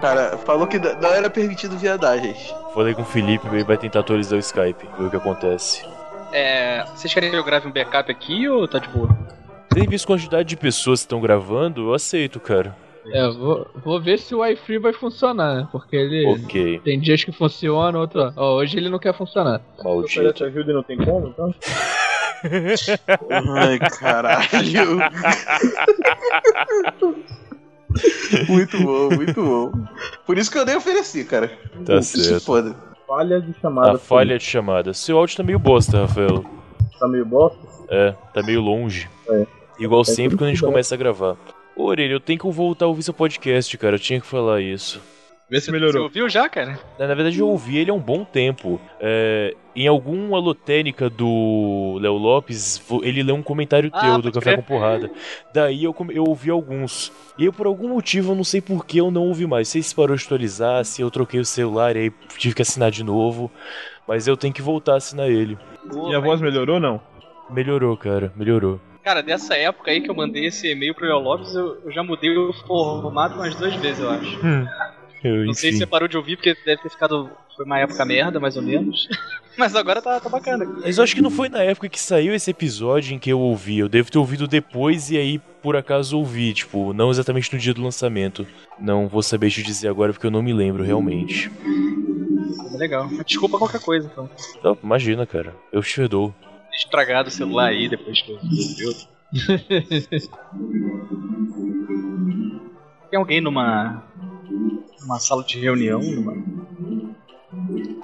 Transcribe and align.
Cara, 0.00 0.36
falou 0.36 0.66
que 0.66 0.78
não 0.78 1.08
era 1.14 1.30
permitido 1.30 1.78
viadagens. 1.78 2.54
Falei 2.74 2.92
com 2.92 3.00
o 3.00 3.06
Felipe, 3.06 3.46
ele 3.48 3.64
vai 3.64 3.78
tentar 3.78 4.00
atualizar 4.00 4.36
o 4.36 4.40
Skype, 4.40 4.86
ver 4.98 5.06
o 5.06 5.10
que 5.10 5.16
acontece. 5.16 5.82
É. 6.30 6.84
Vocês 6.94 7.14
querem 7.14 7.30
que 7.30 7.36
eu 7.36 7.42
grave 7.42 7.66
um 7.66 7.72
backup 7.72 8.12
aqui 8.12 8.46
ou 8.46 8.68
tá 8.68 8.78
de 8.78 8.88
boa? 8.88 9.08
Tem 9.70 9.88
visto 9.88 10.04
a 10.04 10.08
quantidade 10.08 10.46
de 10.46 10.56
pessoas 10.58 11.00
que 11.00 11.06
estão 11.06 11.20
gravando, 11.22 11.88
eu 11.88 11.94
aceito, 11.94 12.38
cara. 12.38 12.76
É, 13.12 13.28
vou, 13.30 13.66
vou 13.84 14.00
ver 14.00 14.18
se 14.18 14.34
o 14.34 14.38
Wi-Fi 14.38 14.78
vai 14.78 14.92
funcionar, 14.92 15.56
né? 15.56 15.68
Porque 15.70 15.96
ele. 15.96 16.26
Ok. 16.26 16.80
Tem 16.84 16.98
dias 16.98 17.22
que 17.22 17.32
funciona, 17.32 17.98
outro. 17.98 18.32
Ó, 18.36 18.56
hoje 18.56 18.78
ele 18.78 18.88
não 18.88 18.98
quer 18.98 19.14
funcionar. 19.14 19.60
Maldito. 19.82 20.44
ajuda 20.44 20.70
e 20.70 20.74
não 20.74 20.82
tem 20.82 20.96
como, 20.96 21.28
então? 21.28 21.54
Ai, 23.56 23.78
caralho. 23.78 24.44
muito 28.48 28.82
bom, 28.82 29.08
muito 29.14 29.42
bom. 29.42 29.72
Por 30.26 30.38
isso 30.38 30.50
que 30.50 30.58
eu 30.58 30.64
nem 30.64 30.76
ofereci, 30.76 31.24
cara. 31.24 31.50
Tá 31.84 32.02
Se 32.02 32.22
certo. 32.22 32.44
foda. 32.44 32.74
Falha 33.06 33.40
de 33.40 33.52
chamada. 33.60 33.92
A 33.92 33.98
falha 33.98 34.38
de 34.38 34.44
chamada. 34.44 34.94
Seu 34.94 35.18
áudio 35.18 35.36
tá 35.36 35.42
meio 35.42 35.58
bosta, 35.58 36.00
Rafael. 36.00 36.44
Tá 36.98 37.06
meio 37.06 37.24
bosta? 37.24 37.58
É, 37.88 38.14
tá 38.32 38.42
meio 38.42 38.60
longe. 38.60 39.08
É. 39.28 39.46
Igual 39.78 40.04
sempre 40.04 40.36
quando 40.36 40.48
a 40.48 40.52
gente 40.52 40.62
começa 40.62 40.94
a 40.94 40.98
gravar. 40.98 41.36
Ô, 41.76 41.84
Orelha, 41.86 42.12
eu 42.12 42.20
tenho 42.20 42.38
que 42.38 42.48
voltar 42.50 42.86
a 42.86 42.88
ouvir 42.88 43.02
seu 43.02 43.14
podcast, 43.14 43.76
cara. 43.78 43.96
Eu 43.96 44.00
tinha 44.00 44.20
que 44.20 44.26
falar 44.26 44.60
isso. 44.60 45.00
Vê 45.50 45.60
se 45.60 45.66
Você 45.66 45.72
melhorou. 45.72 46.04
ouviu 46.04 46.26
já, 46.28 46.48
cara? 46.48 46.78
Na 46.98 47.06
na 47.06 47.14
verdade, 47.14 47.38
eu 47.38 47.46
ouvi 47.48 47.76
ele 47.76 47.90
há 47.90 47.94
um 47.94 48.00
bom 48.00 48.24
tempo. 48.24 48.80
É, 48.98 49.54
em 49.76 49.86
algum 49.86 50.34
alotênica 50.34 51.10
do 51.10 51.98
Léo 52.00 52.14
Lopes, 52.14 52.80
ele 53.02 53.22
leu 53.22 53.34
um 53.34 53.42
comentário 53.42 53.90
Ah, 53.92 54.00
teu 54.00 54.22
do 54.22 54.32
Café 54.32 54.52
crer. 54.52 54.56
com 54.56 54.62
Porrada. 54.62 55.10
Daí 55.52 55.84
eu, 55.84 55.94
eu 56.10 56.24
ouvi 56.24 56.48
alguns. 56.48 57.12
E 57.38 57.44
eu, 57.44 57.52
por 57.52 57.66
algum 57.66 57.88
motivo, 57.90 58.32
eu 58.32 58.36
não 58.36 58.44
sei 58.44 58.60
por 58.62 58.86
que 58.86 58.96
eu 58.98 59.10
não 59.10 59.28
ouvi 59.28 59.46
mais. 59.46 59.68
Sei 59.68 59.82
se 59.82 59.94
parou 59.94 60.16
de 60.16 60.24
atualizar, 60.24 60.82
se 60.84 61.02
eu 61.02 61.10
troquei 61.10 61.40
o 61.40 61.44
celular 61.44 61.94
e 61.94 61.98
aí 62.00 62.12
tive 62.38 62.54
que 62.54 62.62
assinar 62.62 62.90
de 62.90 63.04
novo. 63.04 63.50
Mas 64.08 64.26
eu 64.26 64.36
tenho 64.38 64.54
que 64.54 64.62
voltar 64.62 64.94
a 64.94 64.96
assinar 64.96 65.28
ele. 65.28 65.58
Minha 65.92 66.20
voz 66.20 66.40
melhorou 66.40 66.76
ou 66.76 66.80
não? 66.80 67.00
Melhorou, 67.50 67.96
cara, 67.98 68.32
melhorou. 68.34 68.80
Cara, 69.04 69.22
dessa 69.22 69.54
época 69.54 69.90
aí 69.90 70.00
que 70.00 70.10
eu 70.10 70.14
mandei 70.14 70.46
esse 70.46 70.66
e-mail 70.66 70.94
pro 70.94 71.04
Léo 71.06 71.18
Lopes, 71.18 71.54
eu, 71.54 71.78
eu 71.84 71.92
já 71.92 72.02
mudei 72.02 72.34
o 72.34 72.54
formato 72.66 73.34
umas 73.34 73.54
duas 73.54 73.74
vezes, 73.74 74.00
eu 74.00 74.08
acho. 74.10 74.40
Eu, 75.22 75.44
Não 75.44 75.52
sei 75.52 75.72
se 75.72 75.78
você 75.78 75.86
parou 75.86 76.08
de 76.08 76.16
ouvir, 76.16 76.36
porque 76.36 76.56
deve 76.64 76.82
ter 76.82 76.88
ficado. 76.88 77.30
Foi 77.54 77.66
uma 77.66 77.78
época 77.78 78.04
merda, 78.04 78.40
mais 78.40 78.56
ou 78.56 78.62
menos. 78.62 79.06
Mas 79.56 79.76
agora 79.76 80.02
tá, 80.02 80.18
tá 80.18 80.28
bacana. 80.28 80.64
Mas 80.82 80.98
eu 80.98 81.04
acho 81.04 81.14
que 81.14 81.22
não 81.22 81.30
foi 81.30 81.48
na 81.48 81.62
época 81.62 81.88
que 81.88 82.00
saiu 82.00 82.34
esse 82.34 82.50
episódio 82.50 83.14
em 83.14 83.18
que 83.18 83.30
eu 83.30 83.38
ouvi. 83.38 83.78
Eu 83.78 83.88
devo 83.88 84.10
ter 84.10 84.18
ouvido 84.18 84.48
depois 84.48 85.10
e 85.10 85.16
aí, 85.16 85.38
por 85.62 85.76
acaso, 85.76 86.18
ouvi. 86.18 86.52
Tipo, 86.52 86.92
não 86.92 87.10
exatamente 87.10 87.52
no 87.52 87.58
dia 87.58 87.72
do 87.72 87.82
lançamento. 87.82 88.46
Não 88.80 89.06
vou 89.06 89.22
saber 89.22 89.50
te 89.50 89.62
dizer 89.62 89.88
agora 89.88 90.12
porque 90.12 90.26
eu 90.26 90.30
não 90.30 90.42
me 90.42 90.52
lembro 90.52 90.82
realmente. 90.82 91.52
Legal. 92.72 93.08
Desculpa 93.24 93.58
qualquer 93.58 93.80
coisa, 93.80 94.08
então. 94.10 94.28
Então, 94.58 94.76
imagina, 94.82 95.24
cara. 95.24 95.54
Eu 95.70 95.82
te 95.82 95.94
perdoo. 95.94 96.34
Estragado 96.76 97.28
o 97.28 97.32
celular 97.32 97.68
aí 97.68 97.88
depois 97.88 98.20
que 98.20 98.32
eu 98.32 98.36
ouviu. 98.36 98.92
Tem 103.10 103.18
alguém 103.18 103.40
numa. 103.40 104.02
numa 105.00 105.18
sala 105.18 105.44
de 105.44 105.58
reunião? 105.58 106.00
Numa... 106.00 106.34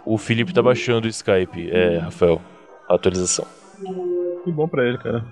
O 0.04 0.16
Felipe 0.16 0.52
tá 0.52 0.62
baixando 0.62 1.06
o 1.06 1.10
Skype. 1.10 1.70
É, 1.70 1.98
Rafael. 1.98 2.40
Atualização. 2.88 3.46
Que 4.45 4.50
bom 4.50 4.67
pra 4.68 4.86
ele, 4.86 4.98
cara. 4.98 5.24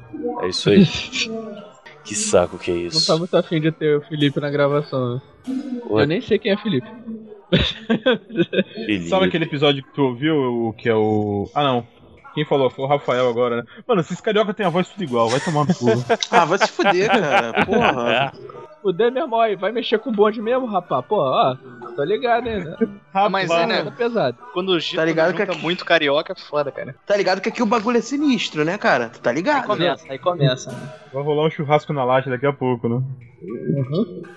É 0.43 0.49
isso 0.49 0.71
aí. 0.71 0.85
que 2.05 2.15
saco 2.15 2.59
que 2.59 2.71
é 2.71 2.75
Não 2.75 2.81
isso. 2.87 3.07
tá 3.07 3.17
muito 3.17 3.37
afim 3.37 3.61
de 3.61 3.71
ter 3.73 3.97
o 3.97 4.03
Felipe 4.03 4.41
na 4.41 4.51
gravação. 4.51 5.17
né? 5.17 5.23
Ué, 5.91 6.03
Eu 6.03 6.07
nem 6.07 6.21
sei 6.21 6.39
quem 6.39 6.53
é 6.53 6.57
Felipe. 6.57 6.87
Felipe. 8.75 9.09
Sabe 9.09 9.27
aquele 9.27 9.45
episódio 9.45 9.83
que 9.83 9.93
tu 9.95 10.03
ouviu, 10.03 10.37
o 10.69 10.73
que 10.73 10.89
é 10.89 10.95
o. 10.95 11.49
Ah, 11.55 11.63
não. 11.65 11.87
Quem 12.39 12.45
falou? 12.45 12.71
Foi 12.71 12.85
o 12.85 12.89
Rafael 12.89 13.29
agora, 13.29 13.57
né? 13.57 13.63
Mano, 13.85 14.01
esses 14.01 14.21
carioca 14.21 14.55
têm 14.55 14.65
a 14.65 14.69
voz 14.69 14.89
tudo 14.89 15.03
igual, 15.03 15.29
vai 15.29 15.41
tomar 15.41 15.65
no 15.67 15.75
cu. 15.75 15.87
Ah, 16.31 16.45
vai 16.45 16.57
se 16.59 16.69
fuder, 16.69 17.09
cara. 17.11 17.53
Porra. 17.67 18.33
Fuder 18.81 19.11
mesmo, 19.11 19.35
aí, 19.41 19.57
vai 19.57 19.73
mexer 19.73 19.99
com 19.99 20.11
o 20.11 20.13
bonde 20.13 20.41
mesmo, 20.41 20.65
rapaz? 20.67 21.05
Pô, 21.07 21.17
ó, 21.19 21.57
tô 21.97 22.05
ligado, 22.05 22.47
hein? 22.47 22.63
né? 22.63 22.77
Rapaz, 23.13 23.33
mas 23.33 23.51
é, 23.51 23.67
né? 23.67 23.83
Tá 23.83 23.91
pesado. 23.91 24.39
Quando 24.55 24.69
o 24.69 24.79
Gito 24.79 24.95
Tá 24.95 25.05
ligado 25.05 25.33
junta 25.33 25.47
que 25.47 25.51
aqui- 25.53 25.63
muito 25.63 25.85
carioca, 25.85 26.33
é 26.33 26.37
foda, 26.37 26.71
cara. 26.71 26.95
Tá 27.05 27.17
ligado 27.17 27.41
que 27.41 27.49
aqui 27.49 27.61
o 27.61 27.67
bagulho 27.67 27.99
é 27.99 28.01
sinistro, 28.01 28.65
né, 28.65 28.79
cara? 28.79 29.09
Tu 29.09 29.21
tá 29.21 29.31
Aí 29.31 29.37
ligado? 29.37 29.67
começa, 29.67 30.05
aí 30.09 30.19
começa. 30.21 30.71
Vai 31.13 31.23
rolar 31.25 31.49
um 31.49 31.51
churrasco 31.51 31.93
na 31.93 32.05
laje 32.05 32.31
daqui 32.31 32.47
a 32.47 32.53
pouco, 32.53 32.89
né? 32.89 33.03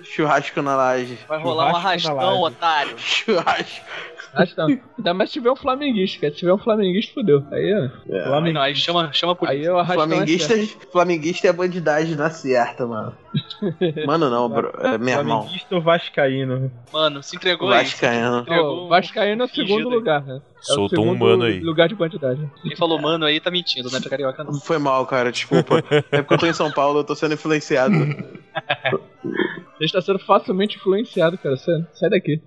Churrasco 0.03 0.61
na 0.61 0.75
laje. 0.75 1.19
Vai 1.27 1.39
rolar 1.39 1.67
um 1.67 1.75
Churrasco 1.79 2.07
na 2.07 2.13
arrastão, 2.21 2.41
otário. 2.41 2.97
Churrasco. 2.97 3.85
Acho 4.33 4.55
que 4.55 4.61
não. 4.61 4.67
Ainda 4.97 5.13
mais 5.13 5.29
se 5.29 5.33
tiver 5.33 5.51
um 5.51 5.55
flamenguista, 5.55 6.21
cara. 6.21 6.33
Se 6.33 6.39
tiver 6.39 6.53
um 6.53 6.57
flamenguista, 6.57 7.13
fudeu. 7.13 7.43
Aí, 7.51 7.73
ó. 7.73 8.13
É. 8.13 8.37
Aí, 8.45 8.53
não, 8.53 8.61
aí 8.61 8.75
chama, 8.75 9.11
chama 9.11 9.35
por 9.35 9.49
Aí 9.49 9.63
eu 9.63 9.77
arrasto 9.77 9.95
Flamenguista, 9.95 10.53
flamenguista 10.91 11.47
é 11.47 11.53
bandidagem 11.53 12.15
na 12.15 12.29
certa, 12.29 12.85
mano. 12.87 13.15
Mano, 14.05 14.29
não, 14.29 14.49
bro. 14.49 14.71
É 14.79 14.97
meu 14.97 15.17
irmão. 15.17 15.41
Flamenguista 15.41 15.75
ou 15.75 15.81
vascaíno? 15.81 16.71
Mano, 16.91 17.23
se 17.23 17.35
entregou 17.35 17.71
aí. 17.71 17.83
Vascaíno. 17.83 18.39
Entregou 18.39 18.85
O 18.85 18.87
Vascaíno 18.89 19.41
é 19.41 19.45
o 19.45 19.47
fingido 19.47 19.67
segundo 19.67 19.89
aí. 19.89 19.95
lugar, 19.95 20.25
né? 20.25 20.41
É 20.57 20.73
Soltou 20.73 21.05
um 21.05 21.15
mano 21.15 21.43
aí. 21.43 21.59
lugar 21.59 21.87
de 21.87 21.95
bandidagem. 21.95 22.51
Quem 22.61 22.75
falou 22.75 22.99
mano 23.01 23.23
aí 23.25 23.39
tá 23.39 23.49
mentindo, 23.49 23.89
não 23.89 23.97
é 23.97 24.01
pra 24.01 24.09
carioca 24.09 24.43
não. 24.43 24.53
Foi 24.59 24.77
mal, 24.77 25.05
cara, 25.05 25.31
desculpa. 25.31 25.83
É 26.11 26.21
porque 26.21 26.33
eu 26.33 26.37
tô 26.37 26.45
em 26.45 26.53
São 26.53 26.71
Paulo, 26.71 26.99
eu 26.99 27.03
tô 27.03 27.15
sendo 27.15 27.33
influenciado. 27.33 27.93
Você 29.77 29.85
está 29.85 30.01
sendo 30.01 30.19
facilmente 30.19 30.77
influenciado, 30.77 31.37
cara. 31.37 31.55
Sai 31.57 32.09
daqui. 32.09 32.41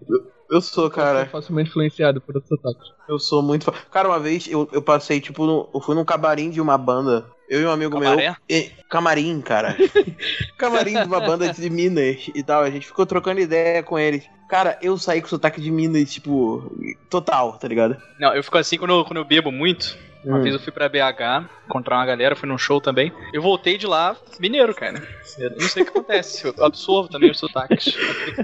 Eu 0.51 0.61
sou, 0.61 0.91
cara. 0.91 1.21
é 1.21 1.27
facilmente 1.27 1.71
influenciado 1.71 2.21
por 2.21 2.35
outros 2.37 2.49
sotaques. 2.49 2.89
Eu 3.09 3.19
sou 3.19 3.43
muito. 3.43 3.73
Cara, 3.91 4.09
uma 4.09 4.21
vez 4.21 4.47
eu, 4.47 4.69
eu 4.73 4.83
passei, 4.83 5.21
tipo, 5.21 5.47
no- 5.47 5.69
eu 5.75 5.81
fui 5.81 5.95
num 5.95 6.05
camarim 6.05 6.51
de 6.51 6.61
uma 6.61 6.77
banda. 6.79 7.27
Eu 7.49 7.61
e 7.61 7.67
um 7.67 7.71
amigo 7.71 7.93
Camaré? 7.99 8.23
meu. 8.29 8.37
e- 8.49 8.71
camarim, 8.89 9.41
cara. 9.41 9.77
camarim 10.59 10.93
de 11.01 11.07
uma 11.07 11.21
banda 11.21 11.53
de 11.53 11.71
Minas 11.71 12.31
e 12.35 12.43
tal. 12.43 12.63
A 12.63 12.71
gente 12.71 12.87
ficou 12.87 13.05
trocando 13.07 13.41
ideia 13.41 13.83
com 13.83 13.99
eles. 13.99 14.25
Cara, 14.49 14.79
eu 14.83 14.97
saí 14.99 15.21
com 15.21 15.29
sotaque 15.29 15.61
de 15.61 15.71
Minas, 15.71 16.13
tipo, 16.13 16.71
total, 17.11 17.55
tá 17.59 17.67
ligado? 17.69 17.97
Não, 18.19 18.35
eu 18.35 18.43
fico 18.43 18.57
assim 18.59 18.77
quando 18.79 18.93
eu, 18.93 19.05
quando 19.05 19.17
eu 19.19 19.25
bebo 19.25 19.51
muito. 19.51 19.97
Uma 20.25 20.39
Hum. 20.39 20.43
vez 20.43 20.55
eu 20.55 20.61
fui 20.61 20.73
pra 20.73 20.89
BH 20.89 21.47
encontrar 21.67 21.97
uma 21.97 22.07
galera, 22.07 22.35
fui 22.35 22.49
num 22.49 22.57
show 22.57 22.81
também. 22.81 23.13
Eu 23.33 23.43
voltei 23.43 23.77
de 23.77 23.87
lá 23.87 24.17
mineiro, 24.41 24.75
cara. 24.75 25.03
Eu 25.39 25.51
não 25.51 25.69
sei 25.69 25.83
o 25.83 25.87
que 25.87 25.91
acontece. 25.91 26.47
Eu 26.47 26.65
absorvo 26.65 27.09
também 27.11 27.31
os 27.31 27.39
sotaques. 27.39 27.95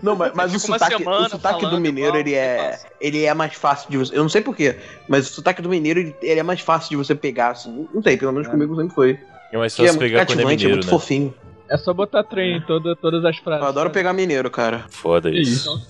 Não, 0.03 0.15
mas, 0.15 0.33
mas 0.35 0.55
o 0.55 0.59
sotaque, 0.59 1.03
o 1.03 1.29
sotaque 1.29 1.67
do 1.67 1.81
mineiro, 1.81 2.09
igual, 2.17 2.21
ele 2.21 2.35
é, 2.35 2.79
ele 3.01 3.25
é 3.25 3.33
mais 3.33 3.55
fácil 3.55 3.91
de 3.91 3.97
você. 3.97 4.15
Eu 4.17 4.23
não 4.23 4.29
sei 4.29 4.43
porquê, 4.43 4.77
mas 5.09 5.31
o 5.31 5.33
sotaque 5.33 5.63
do 5.63 5.69
mineiro, 5.71 6.01
ele, 6.01 6.17
ele 6.21 6.41
é 6.41 6.43
mais 6.43 6.61
fácil 6.61 6.91
de 6.91 6.97
você 6.97 7.15
pegar, 7.15 7.51
assim. 7.51 7.89
Não 7.95 8.03
sei, 8.03 8.17
pelo 8.17 8.33
menos 8.33 8.47
comigo 8.49 8.77
sempre 8.77 8.95
foi. 8.95 9.19
É 9.53 9.57
mais 9.57 9.73
é 9.73 9.77
fácil 9.77 9.93
muito 9.95 9.99
pegar 10.01 10.27
quando 10.27 10.41
é 10.41 10.43
cativante, 10.43 10.53
é 10.53 10.57
mineiro, 10.57 10.73
muito 10.75 10.85
né? 10.87 10.91
fofinho. 10.91 11.35
É 11.71 11.77
só 11.79 11.95
botar 11.95 12.25
trem 12.25 12.57
em 12.57 12.61
toda, 12.61 12.95
todas 12.97 13.25
as 13.25 13.39
frases. 13.39 13.63
Eu 13.63 13.69
adoro 13.69 13.91
pegar 13.91 14.13
mineiro, 14.13 14.51
cara. 14.51 14.85
Foda 14.91 15.31
isso. 15.31 15.71
isso? 15.71 15.89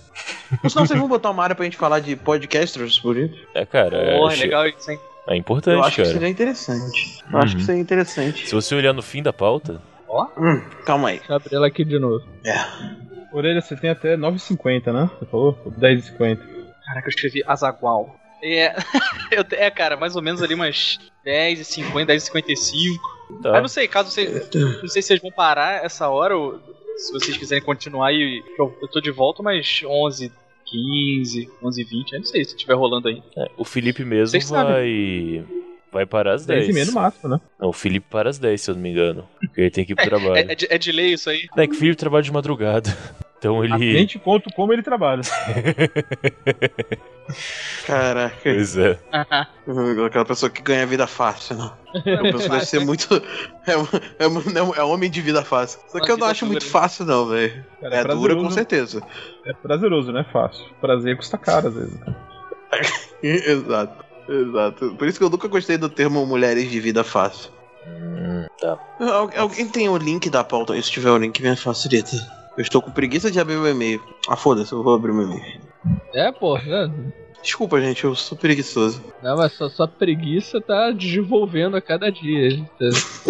Mas 0.63 0.75
não, 0.75 0.85
vocês 0.87 0.99
vão 0.99 1.09
botar 1.09 1.31
uma 1.31 1.43
área 1.43 1.57
pra 1.57 1.65
gente 1.65 1.77
falar 1.77 2.01
de 2.01 2.15
podcasters, 2.17 2.99
por 2.99 3.17
isso? 3.17 3.35
É, 3.55 3.65
cara, 3.65 3.97
é, 3.97 4.17
Porra, 4.19 4.33
acho- 4.35 4.43
legal 4.43 4.67
isso, 4.69 4.91
hein? 4.91 5.01
É 5.31 5.37
importante, 5.37 5.75
Eu 5.77 5.83
acho 5.85 5.97
que 5.97 6.03
cara. 6.03 6.13
seria 6.13 6.29
interessante. 6.29 7.25
Eu 7.33 7.39
acho 7.39 7.55
que 7.55 7.61
Uhum. 7.63 7.67
seria 7.67 7.81
interessante. 7.81 8.47
Se 8.49 8.55
você 8.55 8.75
olhar 8.75 8.93
no 8.93 9.03
fim 9.03 9.23
da 9.23 9.33
pauta, 9.33 9.81
Hum, 10.37 10.61
calma 10.85 11.11
aí. 11.11 11.19
Deixa 11.19 11.33
eu 11.33 11.37
abrir 11.37 11.55
ela 11.57 11.67
aqui 11.69 11.85
de 11.85 11.99
novo. 11.99 12.25
Orelha, 13.33 13.61
você 13.61 13.77
tem 13.77 13.91
até 13.91 14.17
9,50, 14.17 14.93
né? 14.93 15.09
Você 15.19 15.27
falou? 15.27 15.57
10,50. 15.79 16.43
Caraca, 16.85 17.07
eu 17.07 17.11
escrevi 17.11 17.43
Azagual. 17.47 18.19
É, 18.43 18.75
eu, 19.31 19.45
te- 19.45 19.55
é, 19.55 19.71
cara, 19.71 19.97
mais 19.97 20.17
ou 20.17 20.23
menos 20.23 20.43
ali 20.43 20.55
umas 20.55 20.99
10 21.23 21.61
e 21.61 21.65
50, 21.65 22.07
10 22.07 22.23
e 22.23 22.27
55. 22.27 23.03
tá. 23.43 23.53
Mas 23.53 23.61
não 23.63 23.69
sei, 23.69 23.87
caso 23.87 24.11
vocês. 24.11 24.51
Não 24.55 24.89
sei 24.89 25.01
se 25.03 25.09
vocês 25.09 25.21
vão 25.21 25.31
parar 25.31 25.85
essa 25.85 26.09
hora 26.09 26.37
ou 26.37 26.59
se 26.97 27.13
vocês 27.13 27.37
quiserem 27.37 27.63
continuar 27.63 28.09
aí. 28.09 28.43
Eu, 28.59 28.77
eu 28.83 28.89
tô 28.89 29.01
de 29.01 29.11
volta 29.13 29.43
umas 29.43 29.81
11, 29.85 30.33
15, 30.71 31.51
11 31.63 31.85
20. 31.85 32.13
Eu 32.13 32.19
não 32.21 32.27
sei 32.27 32.45
se 32.45 32.57
tiver 32.57 32.75
rolando 32.75 33.09
aí. 33.09 33.23
É, 33.37 33.51
o 33.57 33.65
Felipe 33.65 34.05
mesmo 34.05 34.29
Vocês 34.29 34.47
sabem. 34.47 34.73
vai. 34.73 35.45
Vai 35.93 36.07
parar 36.07 36.35
às 36.35 36.47
10 36.47 36.67
10. 36.67 36.71
e 36.71 36.73
meia 36.73 36.87
no 36.87 36.93
máximo, 36.93 37.29
né? 37.31 37.41
Não, 37.59 37.69
o 37.71 37.73
Felipe 37.73 38.07
para 38.09 38.31
às 38.31 38.39
10, 38.39 38.61
se 38.61 38.71
eu 38.71 38.75
não 38.77 38.83
me 38.83 38.91
engano. 38.91 39.27
Porque 39.41 39.61
ele 39.61 39.71
tem 39.71 39.85
que 39.85 39.93
ir 39.93 39.97
pro 39.97 40.05
trabalho. 40.09 40.37
É, 40.37 40.53
é, 40.53 40.55
de, 40.55 40.67
é 40.71 40.79
delay 40.79 41.15
isso 41.15 41.29
aí? 41.29 41.49
É 41.57 41.67
que 41.67 41.75
o 41.75 41.77
Felipe 41.77 41.97
trabalha 41.97 42.23
de 42.23 42.33
madrugada. 42.33 42.97
Então 43.41 43.65
ele. 43.65 43.77
Nem 43.95 44.07
te 44.07 44.19
conto 44.19 44.51
como 44.55 44.71
ele 44.73 44.83
trabalha. 44.83 45.23
Caraca. 47.87 48.37
Pois 48.43 48.77
é. 48.77 48.99
Aquela 50.07 50.25
pessoa 50.25 50.51
que 50.51 50.61
ganha 50.63 50.87
vida 50.87 51.07
fácil, 51.07 51.57
não. 51.57 51.73
É 52.05 52.15
uma 52.15 52.23
pessoa 52.25 52.43
que 52.43 52.49
deve 52.51 52.67
ser 52.67 52.81
muito. 52.85 53.09
É, 53.67 53.79
um- 53.79 53.87
é, 54.19 54.63
um- 54.63 54.75
é 54.75 54.85
um 54.85 54.91
homem 54.91 55.11
de 55.11 55.21
vida 55.23 55.43
fácil. 55.43 55.81
Só 55.89 56.01
que 56.01 56.11
eu 56.11 56.19
não 56.19 56.27
acho 56.27 56.45
muito 56.47 56.67
fácil, 56.67 57.05
não, 57.07 57.27
velho. 57.29 57.65
Cara, 57.81 57.97
É 57.97 58.05
dura 58.05 58.35
com 58.35 58.51
certeza. 58.51 59.03
É 59.47 59.53
prazeroso, 59.55 60.13
não 60.13 60.21
é 60.21 60.25
fácil. 60.25 60.65
Prazer 60.81 61.17
custa 61.17 61.39
caro 61.39 61.69
às 61.69 61.75
vezes. 61.75 61.99
Exato. 63.23 64.05
Exato. 64.29 64.95
Por 64.97 65.09
isso 65.09 65.19
que 65.19 65.25
eu 65.25 65.31
nunca 65.31 65.49
gostei 65.49 65.77
do 65.79 65.89
termo 65.89 66.25
mulheres 66.27 66.71
de 66.71 66.79
vida 66.79 67.03
fácil. 67.03 67.51
Hum, 67.87 68.47
tá. 68.61 68.79
Al- 69.01 69.31
alguém 69.37 69.67
tem 69.67 69.89
o 69.89 69.97
link 69.97 70.29
da 70.29 70.45
pauta? 70.45 70.75
Se 70.81 70.91
tiver 70.91 71.11
o 71.11 71.17
link, 71.17 71.41
me 71.43 71.57
facilita. 71.57 72.11
Eu 72.61 72.63
estou 72.63 72.83
com 72.83 72.91
preguiça 72.91 73.31
de 73.31 73.41
abrir 73.41 73.57
meu 73.57 73.71
e-mail. 73.71 74.03
Ah, 74.29 74.37
foda-se, 74.37 74.71
eu 74.71 74.83
vou 74.83 74.95
abrir 74.95 75.15
meu 75.15 75.23
e-mail. 75.23 75.61
É, 76.13 76.31
pô. 76.31 76.59
né? 76.59 76.93
Desculpa, 77.43 77.81
gente, 77.81 78.05
eu 78.05 78.15
sou 78.15 78.37
preguiçoso. 78.37 79.03
Não, 79.23 79.35
mas 79.35 79.53
sua, 79.55 79.71
sua 79.71 79.89
preguiça 79.89 80.61
tá 80.61 80.91
desenvolvendo 80.91 81.75
a 81.79 81.81
cada 81.81 82.13
dia. 82.13 82.63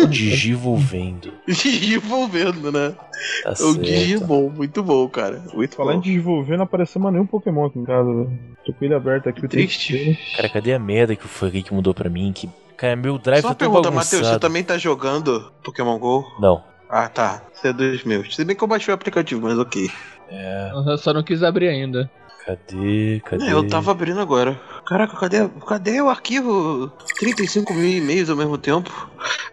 Digivolvendo. 0.08 1.32
Desenvolvendo, 1.46 2.72
né? 2.72 2.96
Tá 3.44 3.54
É 3.56 3.62
o. 3.62 3.78
Digimon, 3.78 4.50
muito 4.50 4.82
bom, 4.82 5.08
cara. 5.08 5.40
Muito 5.54 5.76
Falar 5.76 5.94
em 5.94 6.00
desenvolver, 6.00 6.56
não 6.56 6.64
apareceu 6.64 7.00
mais 7.00 7.14
nenhum 7.14 7.26
Pokémon 7.26 7.66
aqui 7.66 7.78
em 7.78 7.84
casa, 7.84 8.12
velho. 8.12 8.36
Tô 8.66 8.72
com 8.72 8.84
ele 8.84 8.94
aberto 8.94 9.28
aqui 9.28 9.46
Triste. 9.46 10.18
Cara, 10.34 10.48
cadê 10.48 10.74
a 10.74 10.78
merda 10.80 11.14
que 11.14 11.28
foi 11.28 11.52
que 11.62 11.72
mudou 11.72 11.94
pra 11.94 12.10
mim? 12.10 12.32
Que... 12.32 12.50
Cara, 12.76 12.96
meu 12.96 13.16
drive 13.16 13.42
Só 13.42 13.50
tá 13.50 13.54
tão 13.54 13.68
pergunta, 13.70 13.92
Matheus, 13.92 14.26
você 14.26 14.40
também 14.40 14.64
tá 14.64 14.76
jogando 14.76 15.52
Pokémon 15.62 15.96
GO? 16.00 16.26
Não. 16.40 16.68
Ah, 16.90 17.08
tá. 17.08 17.42
Você 17.52 17.68
é 17.68 17.72
dos 17.72 18.02
meus. 18.04 18.34
Se 18.34 18.44
bem 18.44 18.56
que 18.56 18.62
eu 18.64 18.68
baixei 18.68 18.92
o 18.92 18.94
aplicativo, 18.94 19.40
mas 19.42 19.58
ok. 19.58 19.88
É. 20.28 20.70
Eu 20.86 20.98
só 20.98 21.12
não 21.12 21.22
quis 21.22 21.42
abrir 21.42 21.68
ainda. 21.68 22.10
Cadê? 22.44 23.20
Cadê? 23.24 23.46
É, 23.46 23.52
eu 23.52 23.68
tava 23.68 23.90
abrindo 23.92 24.20
agora. 24.20 24.58
Caraca, 24.86 25.16
cadê, 25.16 25.48
cadê 25.66 26.00
o 26.00 26.08
arquivo? 26.08 26.90
35 27.18 27.72
mil 27.74 27.88
e-mails 27.98 28.28
ao 28.30 28.36
mesmo 28.36 28.58
tempo? 28.58 28.90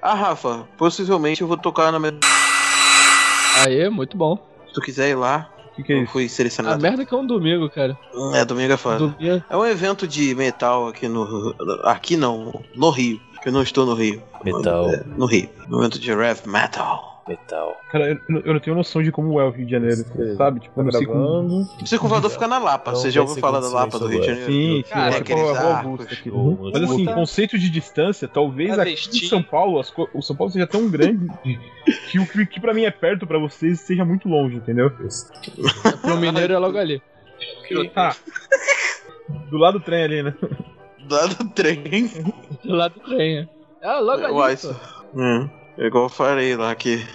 Ah, 0.01 0.13
Rafa, 0.15 0.67
possivelmente 0.77 1.41
eu 1.41 1.47
vou 1.47 1.57
tocar 1.57 1.91
na 1.91 1.99
minha... 1.99 2.13
Aê, 3.65 3.89
muito 3.89 4.15
bom. 4.17 4.37
Se 4.67 4.73
tu 4.73 4.81
quiser 4.81 5.09
ir 5.09 5.15
lá, 5.15 5.49
O 5.73 5.75
que, 5.75 5.83
que 5.83 5.93
é 5.93 5.97
eu 5.97 6.03
isso? 6.03 6.11
fui 6.13 6.25
A 6.25 6.29
selecionado. 6.29 6.81
merda 6.81 7.05
que 7.05 7.13
é 7.13 7.17
um 7.17 7.25
domingo, 7.27 7.69
cara. 7.69 7.97
É, 8.33 8.45
domingo 8.45 8.73
é 8.73 8.77
foda. 8.77 8.97
Domingo. 8.99 9.43
É 9.49 9.57
um 9.57 9.65
evento 9.65 10.07
de 10.07 10.33
metal 10.33 10.87
aqui 10.87 11.07
no. 11.07 11.55
Aqui 11.83 12.15
não, 12.15 12.63
no 12.75 12.89
Rio. 12.89 13.19
Que 13.41 13.49
eu 13.49 13.53
não 13.53 13.61
estou 13.61 13.85
no 13.85 13.93
Rio. 13.93 14.21
Metal. 14.43 14.89
É, 14.89 15.03
no 15.17 15.25
Rio. 15.25 15.49
Um 15.69 15.79
evento 15.79 15.99
de 15.99 16.13
rap 16.13 16.47
metal. 16.47 17.16
Metal. 17.27 17.81
Cara, 17.91 18.09
eu, 18.11 18.19
não- 18.29 18.39
eu 18.41 18.53
não 18.53 18.59
tenho 18.59 18.75
noção 18.75 19.01
de 19.03 19.11
como 19.11 19.39
é 19.39 19.43
o 19.43 19.49
Rio 19.49 19.65
de 19.65 19.71
Janeiro, 19.71 19.97
você 19.97 20.35
sabe? 20.35 20.59
Tipo, 20.61 20.75
como... 21.05 21.61
O 21.81 21.85
circulador 21.87 22.29
fica 22.31 22.47
na 22.47 22.57
Lapa. 22.57 22.91
Não, 22.91 22.99
Você 22.99 23.11
já 23.11 23.21
ouviu 23.21 23.35
falar 23.37 23.59
da 23.59 23.67
Lapa 23.69 23.99
do 23.99 24.07
Rio 24.07 24.21
de. 24.21 24.27
Janeiro? 24.27 24.51
Sim, 24.51 24.83
sim, 24.85 24.89
Cara, 24.93 25.15
é 25.15 25.17
aqueles 25.17 25.43
arcos. 25.57 26.07
Ou- 26.31 26.71
Mas 26.73 26.83
assim, 26.83 27.05
conceito 27.05 27.57
de 27.59 27.69
distância, 27.69 28.27
talvez 28.27 28.77
aqui 28.79 29.25
em 29.25 29.27
São 29.27 29.43
Paulo, 29.43 29.83
co- 29.93 30.09
o 30.13 30.21
São 30.21 30.35
Paulo 30.35 30.51
seja 30.51 30.67
tão 30.67 30.89
grande 30.89 31.27
que 32.09 32.19
o 32.19 32.25
que, 32.25 32.45
que 32.45 32.59
pra 32.59 32.73
mim 32.73 32.83
é 32.83 32.91
perto 32.91 33.27
pra 33.27 33.37
vocês 33.39 33.79
seja 33.81 34.05
muito 34.05 34.27
longe, 34.29 34.55
entendeu? 34.57 34.89
Pro 36.01 36.17
mineiro 36.17 36.53
é 36.53 36.57
logo 36.57 36.77
ali. 36.77 37.01
Ah, 37.95 38.15
do 39.49 39.57
lado 39.57 39.79
do 39.79 39.85
trem 39.85 40.03
ali, 40.03 40.23
né? 40.23 40.33
Lá 41.09 41.25
do 41.27 41.49
trem. 41.49 42.07
Do 42.63 42.73
lado 42.75 42.93
do 42.95 42.99
trem. 43.01 43.37
é. 43.39 43.47
Ah, 43.83 43.99
logo 43.99 44.23
ali. 44.23 44.33
Uai, 44.33 44.55
pô. 44.57 44.69
isso. 44.69 44.81
Hum, 45.13 45.49
igual 45.85 46.05
eu 46.05 46.09
falei 46.09 46.55
lá 46.55 46.73
que. 46.75 47.05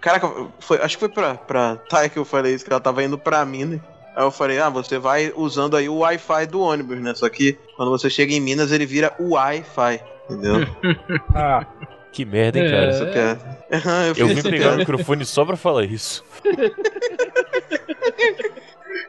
Caraca, 0.00 0.30
foi, 0.60 0.78
acho 0.78 0.96
que 0.96 1.00
foi 1.00 1.08
pra, 1.08 1.34
pra 1.34 1.76
Thay 1.88 2.10
que 2.10 2.18
eu 2.18 2.24
falei 2.24 2.54
isso, 2.54 2.64
que 2.64 2.70
ela 2.72 2.80
tava 2.80 3.02
indo 3.02 3.16
pra 3.18 3.44
Minas. 3.44 3.80
Aí 4.14 4.22
eu 4.22 4.30
falei, 4.30 4.58
ah, 4.60 4.68
você 4.68 4.98
vai 4.98 5.32
usando 5.34 5.76
aí 5.76 5.88
o 5.88 5.98
Wi-Fi 5.98 6.46
do 6.46 6.60
ônibus, 6.60 7.00
né? 7.00 7.14
Só 7.14 7.28
que 7.28 7.58
quando 7.76 7.90
você 7.90 8.08
chega 8.10 8.32
em 8.32 8.40
Minas, 8.40 8.70
ele 8.70 8.86
vira 8.86 9.12
o 9.18 9.30
Wi-Fi. 9.34 10.00
Entendeu? 10.30 10.66
Ah, 11.34 11.66
Que 12.12 12.24
merda, 12.24 12.58
hein, 12.58 12.66
É. 12.66 12.70
cara? 12.70 12.86
Essa 12.86 13.06
piada. 13.06 13.58
eu 13.70 14.14
Eu 14.28 14.34
vim 14.34 14.42
pegar 14.42 14.74
o 14.74 14.76
microfone 14.76 15.24
só 15.24 15.44
pra 15.44 15.56
falar 15.56 15.84
isso. 15.84 16.24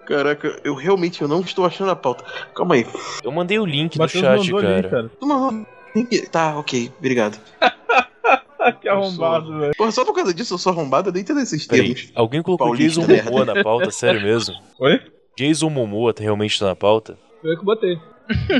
Caraca, 0.07 0.59
eu 0.63 0.75
realmente 0.75 1.21
eu 1.21 1.27
não 1.27 1.41
estou 1.41 1.65
achando 1.65 1.91
a 1.91 1.95
pauta. 1.95 2.23
Calma 2.55 2.75
aí. 2.75 2.87
Eu 3.23 3.31
mandei 3.31 3.59
o 3.59 3.65
link 3.65 3.97
do 3.97 3.99
Matheus 4.01 4.23
chat, 4.23 4.51
cara. 4.51 4.77
ali, 4.77 4.89
cara. 4.89 5.11
Tá, 6.31 6.57
ok, 6.57 6.91
obrigado. 6.97 7.37
que 8.81 8.87
arrombado, 8.89 9.59
velho. 9.59 9.73
Porra, 9.77 9.91
só 9.91 10.03
por 10.05 10.13
causa 10.15 10.33
disso 10.33 10.53
eu 10.53 10.57
sou 10.57 10.71
arrombado, 10.71 11.09
eu 11.09 11.13
nem 11.13 11.21
entendo 11.21 11.39
esses 11.41 11.65
Peraí, 11.65 11.93
termos. 11.93 12.11
alguém 12.15 12.41
colocou 12.41 12.67
Paulista, 12.67 13.01
Jason. 13.01 13.23
Momoa 13.23 13.45
na 13.45 13.63
pauta? 13.63 13.91
Sério 13.91 14.21
mesmo? 14.21 14.55
Oi? 14.79 14.99
Jason 15.37 15.69
Momoa 15.69 16.13
tá- 16.13 16.23
realmente 16.23 16.57
tá 16.59 16.65
na 16.67 16.75
pauta? 16.75 17.17
Foi 17.41 17.51
eu 17.53 17.59
que 17.59 17.65
botei. 17.65 17.97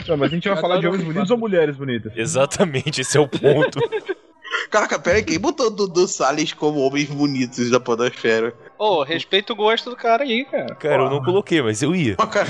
Não, 0.07 0.18
mas 0.18 0.31
a 0.31 0.36
gente 0.36 0.48
vai 0.48 0.57
falar 0.62 0.75
de 0.78 0.86
adoro 0.86 0.94
homens 1.02 1.07
bonitos 1.13 1.31
ou 1.31 1.38
mulheres 1.38 1.75
bonitas? 1.75 2.13
Exatamente, 2.16 3.02
esse 3.02 3.18
é 3.18 3.19
o 3.22 3.28
ponto. 3.28 3.80
Caraca, 4.69 5.00
pera 5.00 5.18
aí, 5.18 5.24
quem 5.24 5.40
botou 5.40 5.69
Dudu 5.69 6.07
Salles 6.07 6.54
como 6.54 6.80
homens 6.80 7.10
bonitos 7.10 7.69
da 7.72 7.80
podosfera? 7.80 8.54
Ô, 8.78 9.04
respeita 9.04 9.54
o 9.54 9.56
gosto 9.56 9.90
do 9.90 9.96
cara 9.96 10.24
aí, 10.24 10.46
cara. 10.46 10.75
Cara, 10.75 11.04
eu 11.04 11.10
não 11.10 11.24
coloquei, 11.24 11.62
mas 11.62 11.81
eu 11.81 11.96
ia. 11.96 12.16
Ah, 12.18 12.28
cara, 12.28 12.48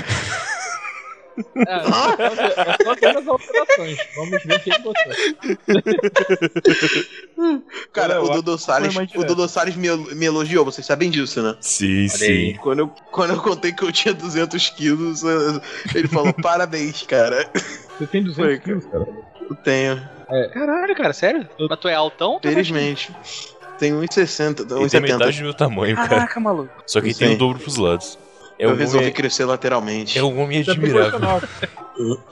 É, 1.54 1.72
é 1.72 2.84
só 2.84 2.94
ver 2.94 3.16
as 3.16 3.26
alterações. 3.26 3.98
Vamos 4.16 4.42
ver 4.44 4.62
quem 4.62 4.80
botou. 4.80 5.12
cara 7.92 8.14
Eu 8.14 8.24
o 8.24 8.30
Dudu 8.30 8.58
Salles, 8.58 8.94
o 9.14 9.24
Dudu 9.24 9.48
Salles 9.48 9.76
me, 9.76 9.88
me 10.14 10.26
elogiou, 10.26 10.64
vocês 10.64 10.86
sabem 10.86 11.10
disso, 11.10 11.42
né? 11.42 11.56
Sim, 11.60 12.08
sim. 12.08 12.56
Quando 12.62 12.80
eu, 12.80 12.88
quando 13.10 13.34
eu 13.34 13.40
contei 13.40 13.72
que 13.72 13.82
eu 13.82 13.92
tinha 13.92 14.14
200 14.14 14.70
quilos, 14.70 15.22
ele 15.94 16.08
falou, 16.08 16.32
parabéns, 16.42 17.02
cara. 17.02 17.48
Você 17.98 18.06
tem 18.06 18.22
200 18.22 18.34
Foi, 18.36 18.58
quilos, 18.58 18.86
cara. 18.86 19.06
Eu 19.48 19.56
tenho, 19.56 20.16
Caralho, 20.52 20.96
cara, 20.96 21.12
sério? 21.12 21.48
Mas 21.68 21.78
tu 21.78 21.88
é 21.88 21.94
altão? 21.94 22.40
felizmente. 22.42 23.14
Tenho 23.78 24.00
1,60, 24.00 24.60
Ele 24.80 24.88
tem 24.88 25.00
metade 25.02 25.32
1,70. 25.32 25.36
do 25.38 25.42
meu 25.44 25.54
tamanho, 25.54 25.96
cara. 25.96 26.08
Caraca, 26.08 26.40
maluco. 26.40 26.72
Só 26.86 26.98
que 27.00 27.08
ele 27.08 27.14
Sim. 27.14 27.26
tem 27.26 27.34
o 27.34 27.38
dobro 27.38 27.58
pros 27.62 27.76
lados. 27.76 28.18
É 28.58 28.64
Eu 28.64 28.70
um 28.70 28.74
resolvi 28.74 29.04
homem, 29.06 29.12
crescer 29.14 29.44
lateralmente. 29.44 30.18
é 30.18 30.22
um 30.22 30.40
homem 30.40 30.60
Isso 30.60 30.70
é. 30.70 30.76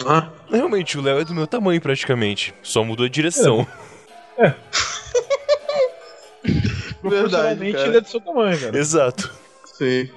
Ah, 0.06 0.28
Realmente, 0.50 0.96
o 0.98 1.02
Léo 1.02 1.20
é 1.20 1.24
do 1.24 1.34
meu 1.34 1.46
tamanho 1.46 1.80
praticamente. 1.80 2.54
Só 2.62 2.82
mudou 2.84 3.04
a 3.06 3.08
direção. 3.08 3.66
Proporcionalmente 7.00 7.72
cara. 7.72 7.88
ele 7.88 7.96
é 7.98 8.00
do 8.00 8.08
seu 8.08 8.20
tamanho, 8.20 8.58
cara. 8.58 8.78
Exato. 8.78 9.30
sim. 9.64 10.08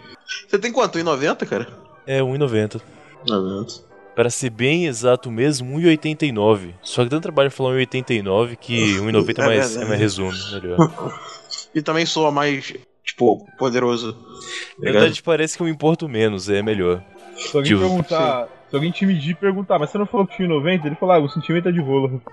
Você 0.48 0.60
tem 0.60 0.72
quanto? 0.72 0.98
1,90, 1.00 1.46
cara? 1.48 1.68
É 2.06 2.20
1,90. 2.20 2.82
90. 3.28 3.88
Para 4.16 4.30
ser 4.30 4.50
bem 4.50 4.86
exato 4.88 5.30
mesmo, 5.32 5.78
1,89. 5.80 6.74
Só 6.82 7.04
que 7.04 7.10
dá 7.10 7.20
trabalho 7.20 7.52
falar 7.52 7.72
1,89 7.76 8.56
que 8.58 8.96
1,90 8.98 9.40
é 9.40 9.42
É 9.44 9.46
mais, 9.46 9.60
verdade. 9.70 9.86
é 9.86 9.86
mais 9.90 10.00
resumo, 10.00 10.32
melhor. 10.52 10.78
E 11.76 11.82
também 11.82 12.06
soa 12.06 12.32
mais, 12.32 12.74
tipo, 13.18 13.48
poderoso. 13.58 14.16
Na 14.78 14.92
verdade, 14.92 15.24
parece 15.24 15.58
que 15.58 15.64
eu 15.64 15.66
me 15.66 15.72
importo 15.74 16.08
menos, 16.08 16.48
é 16.50 16.62
melhor. 16.62 17.04
Se 17.36 17.58
alguém 17.58 17.78
perguntar, 17.78 18.48
se 18.70 18.76
alguém 18.76 18.92
te 18.92 19.06
medir 19.06 19.32
e 19.32 19.36
perguntar, 19.36 19.80
mas 19.80 19.90
você 19.90 19.98
não 19.98 20.06
falou 20.06 20.28
que 20.28 20.36
tinha 20.36 20.48
90? 20.48 20.88
Ele 20.88 20.96
falou, 20.96 21.16
ah, 21.16 21.20
o 21.20 21.30
sentimento 21.30 21.68
é 21.68 21.72
de 21.72 21.82
rolo. 21.82 22.22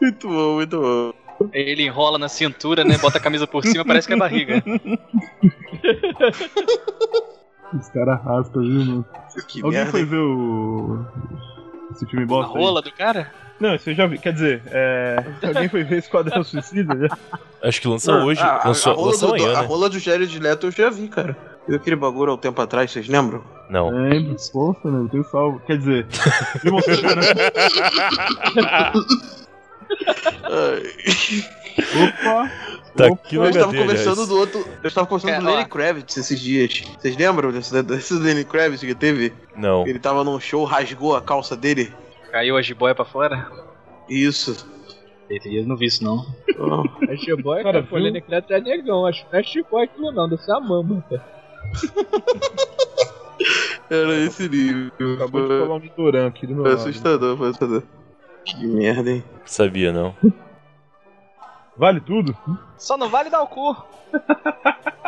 Muito 0.00 0.28
bom, 0.28 0.54
muito 0.54 0.80
bom. 0.80 1.12
Ele 1.52 1.84
enrola 1.84 2.18
na 2.18 2.28
cintura, 2.28 2.84
né? 2.84 2.96
Bota 2.98 3.18
a 3.18 3.20
camisa 3.20 3.46
por 3.46 3.64
cima, 3.64 3.84
parece 3.84 4.06
que 4.06 4.14
é 4.14 4.16
barriga. 4.16 4.62
Os 7.72 7.88
caras 7.88 8.22
raspam, 8.22 8.62
viu, 8.62 8.84
mano? 8.84 9.04
Que 9.48 9.62
Alguém 9.62 9.78
merda. 9.78 9.90
foi 9.90 10.04
ver 10.04 10.18
o. 10.18 11.04
Esse 11.92 12.06
filme 12.06 12.24
A 12.24 12.26
bosta? 12.28 12.56
aí? 12.58 12.64
rola 12.64 12.82
do 12.82 12.92
cara? 12.92 13.30
Não, 13.58 13.74
isso 13.74 13.90
eu 13.90 13.94
já 13.94 14.06
vi. 14.06 14.18
Quer 14.18 14.32
dizer, 14.32 14.62
é... 14.66 15.22
alguém 15.46 15.68
foi 15.68 15.84
ver 15.84 15.98
Esquadrão 15.98 16.42
Suicida 16.42 16.96
já? 16.96 17.18
Acho 17.62 17.80
que 17.80 17.88
lança 17.88 18.12
Ah, 18.12 18.24
hoje. 18.24 18.40
a, 18.40 18.62
a, 18.62 18.68
lançou, 18.68 18.92
a 18.92 18.96
rola 18.96 19.06
lança 19.10 19.26
do, 19.26 19.34
amanhã, 19.34 19.58
a 19.58 19.60
né? 19.62 19.66
rola 19.68 19.90
do 19.90 19.98
Jared 19.98 20.38
Leto 20.38 20.66
eu 20.66 20.70
já 20.70 20.88
vi, 20.88 21.08
cara. 21.08 21.36
Viu 21.68 21.76
aquele 21.76 21.96
bagulho 21.96 22.32
há 22.32 22.34
um 22.34 22.38
tempo 22.38 22.60
atrás, 22.62 22.90
vocês 22.90 23.06
lembram? 23.06 23.44
Não. 23.68 23.90
Lembro, 23.90 24.34
poxa, 24.50 24.80
né? 24.90 25.08
Tem 25.12 25.22
salvo. 25.24 25.60
Quer 25.66 25.76
dizer, 25.78 26.06
me 26.64 26.70
mostrou, 26.70 26.96
né? 27.02 27.22
Opa! 32.02 32.50
Tá 32.96 33.06
aqui 33.06 33.36
no 33.36 33.44
Eu 33.44 33.50
estava 33.50 33.70
HD, 33.70 33.78
conversando 33.82 34.26
do 34.26 34.36
outro. 34.36 34.64
Eu 34.82 34.88
estava 34.88 35.06
conversando 35.06 35.32
É, 35.32 35.38
do 35.40 35.46
Lenny. 35.56 35.68
Kravitz 35.68 36.16
esses 36.16 36.40
dias. 36.40 36.82
Vocês 36.98 37.16
lembram 37.16 37.52
desse, 37.52 37.82
desse 37.82 38.14
Lenny 38.14 38.44
Kravitz 38.44 38.80
que 38.82 38.94
teve? 38.94 39.32
Não. 39.56 39.86
Ele 39.86 39.98
tava 39.98 40.24
num 40.24 40.38
show, 40.40 40.64
rasgou 40.64 41.14
a 41.16 41.22
calça 41.22 41.56
dele. 41.56 41.92
Caiu 42.30 42.56
a 42.56 42.62
jiboia 42.62 42.94
pra 42.94 43.04
fora? 43.04 43.50
Isso. 44.08 44.66
Eu 45.28 45.64
não 45.64 45.76
vi 45.76 45.86
isso, 45.86 46.02
não. 46.02 46.26
Oh, 46.58 46.82
A 47.08 47.14
G-Boy, 47.14 47.62
Cara, 47.62 47.84
foi 47.84 48.00
viu? 48.00 48.08
Lenny 48.08 48.20
Kravitz 48.20 48.50
é 48.50 48.60
negão. 48.60 49.06
Acho 49.06 49.24
que 49.24 49.32
não 49.32 49.38
é 49.38 49.42
G-Boy 49.44 49.84
aquilo 49.84 50.12
não, 50.12 50.28
deve 50.28 50.42
ser 50.42 50.52
a 50.52 50.60
mama. 50.60 51.04
cara. 51.08 51.24
era 53.88 54.16
esse 54.18 54.48
nível. 54.48 54.90
Acabou 55.14 55.42
de 55.42 55.48
falar 55.60 55.74
um 55.74 55.78
Nidoran 55.78 56.26
aqui 56.26 56.46
do 56.46 56.54
meu 56.54 56.62
foi 56.64 56.72
lado. 56.74 56.80
assustador, 56.88 57.36
foi 57.36 57.46
assustador. 57.48 57.82
Que 58.44 58.66
merda, 58.66 59.10
hein? 59.10 59.24
Sabia, 59.44 59.92
não? 59.92 60.14
Vale 61.76 62.00
tudo? 62.00 62.36
Só 62.76 62.96
não 62.96 63.08
vale 63.08 63.30
dar 63.30 63.42
o 63.42 63.46
cu. 63.46 63.76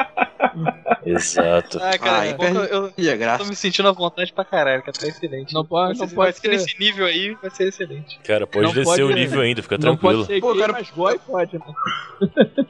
Exato. 1.05 1.79
Ah, 1.83 1.99
cara, 1.99 2.21
Aí 2.21 2.31
é 2.31 2.35
bom 2.35 2.51
que 2.51 2.57
eu, 2.57 2.65
eu 2.65 2.93
E 2.97 3.09
a 3.09 3.13
tô 3.13 3.19
graça. 3.19 3.45
me 3.45 3.57
sentindo 3.57 3.89
à 3.89 3.93
vontade 3.93 4.33
pra 4.33 4.45
caralho, 4.45 4.83
que 4.83 4.93
tá 4.93 5.07
excelente. 5.07 5.53
Não 5.53 5.65
pode, 5.65 5.99
não 5.99 6.09
ser, 6.09 6.15
pode 6.15 6.39
ser 6.39 6.49
nesse 6.49 6.79
nível 6.79 7.07
aí, 7.07 7.35
vai 7.41 7.51
ser 7.51 7.69
excelente. 7.69 8.19
Cara, 8.21 8.47
pode 8.47 8.67
Não 8.67 8.73
descer 8.73 8.85
pode- 8.85 9.03
o 9.03 9.11
nível 9.11 9.41
ainda, 9.41 9.63
fica 9.63 9.77
Não 9.77 9.97
tranquilo. 9.97 10.25
pode 10.25 10.27
ser 10.27 10.41
Pô, 10.41 10.55
cara- 10.57 10.73
mas 10.73 10.91
goi 10.91 11.19
pode, 11.19 11.59
né? 11.59 11.75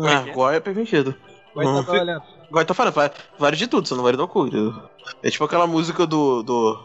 Ah, 0.00 0.30
Goi 0.32 0.54
é 0.56 0.60
permitido. 0.60 1.12
Tá. 1.54 2.22
Goi 2.52 2.64
tá 2.64 2.74
falando, 2.74 2.94
vai- 2.94 3.10
vale 3.38 3.56
de 3.56 3.66
tudo, 3.66 3.88
você 3.88 3.94
não 3.94 4.02
vale 4.04 4.16
do 4.16 4.28
cu. 4.28 4.46
entendeu? 4.46 4.72
É 5.22 5.30
tipo 5.30 5.44
aquela 5.44 5.66
música 5.66 6.06
do. 6.06 6.42
do. 6.42 6.78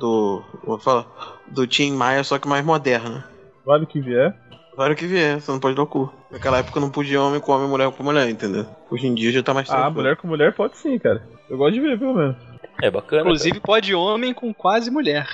do. 0.00 0.42
como 0.64 0.78
fala? 0.78 1.06
Do 1.46 1.66
Tim 1.66 1.92
Maia, 1.92 2.24
só 2.24 2.38
que 2.38 2.48
mais 2.48 2.64
moderna. 2.64 3.28
Vale 3.64 3.84
o 3.84 3.86
que 3.86 4.00
vier. 4.00 4.34
Vale 4.80 4.94
o 4.94 4.96
que 4.96 5.06
vier, 5.06 5.38
você 5.38 5.50
não 5.52 5.60
pode 5.60 5.76
dar 5.76 5.82
o 5.82 5.86
cu. 5.86 6.10
Naquela 6.30 6.56
época 6.56 6.80
não 6.80 6.88
podia 6.88 7.20
homem 7.20 7.38
com 7.38 7.52
homem, 7.52 7.68
mulher 7.68 7.90
com 7.92 8.02
mulher, 8.02 8.30
entendeu? 8.30 8.64
Hoje 8.90 9.06
em 9.08 9.14
dia 9.14 9.30
já 9.30 9.42
tá 9.42 9.52
mais 9.52 9.68
Ah, 9.68 9.74
tranquilo. 9.74 9.94
mulher 9.94 10.16
com 10.16 10.26
mulher 10.26 10.54
pode 10.54 10.78
sim, 10.78 10.98
cara. 10.98 11.22
Eu 11.50 11.58
gosto 11.58 11.74
de 11.74 11.80
ver, 11.80 11.98
pelo 11.98 12.14
menos. 12.14 12.34
É 12.80 12.90
bacana. 12.90 13.20
Inclusive, 13.20 13.60
pode 13.60 13.94
homem 13.94 14.32
com 14.32 14.54
quase 14.54 14.90
mulher. 14.90 15.28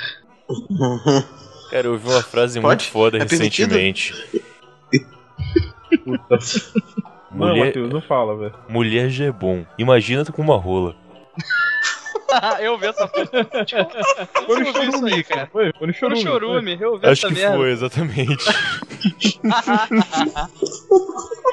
Cara, 1.70 1.86
eu 1.86 1.92
ouvi 1.92 2.08
uma 2.08 2.22
frase 2.22 2.60
Pode? 2.60 2.66
muito 2.82 2.90
foda 2.92 3.18
É 3.18 3.22
recentemente. 3.22 4.14
Puta. 6.04 6.38
Não, 7.30 7.46
Mulher, 7.48 7.66
Matheus, 7.66 7.92
não 7.92 8.00
fala, 8.00 8.36
velho. 8.36 8.54
mulher 8.68 9.10
já 9.10 9.26
é 9.26 9.32
bom. 9.32 9.64
Imagina 9.78 10.24
tu 10.24 10.32
com 10.32 10.42
uma 10.42 10.56
rola. 10.56 10.96
eu 12.60 12.76
vi 12.78 12.86
essa 12.86 13.06
foto. 13.06 13.30
Foi 14.44 14.58
no 14.60 15.06
aí, 15.06 15.22
cara. 15.22 15.46
Foi, 15.52 15.72
foi 15.72 15.86
no 15.86 15.94
Foi 15.94 16.08
no 16.08 16.16
chorume. 16.16 16.22
chorume, 16.22 16.78
eu 16.80 16.98
vi 16.98 17.06
Acho 17.06 17.26
essa 17.26 17.34
que 17.34 17.40
merda. 17.40 17.56
foi, 17.56 17.70
exatamente. 17.70 18.44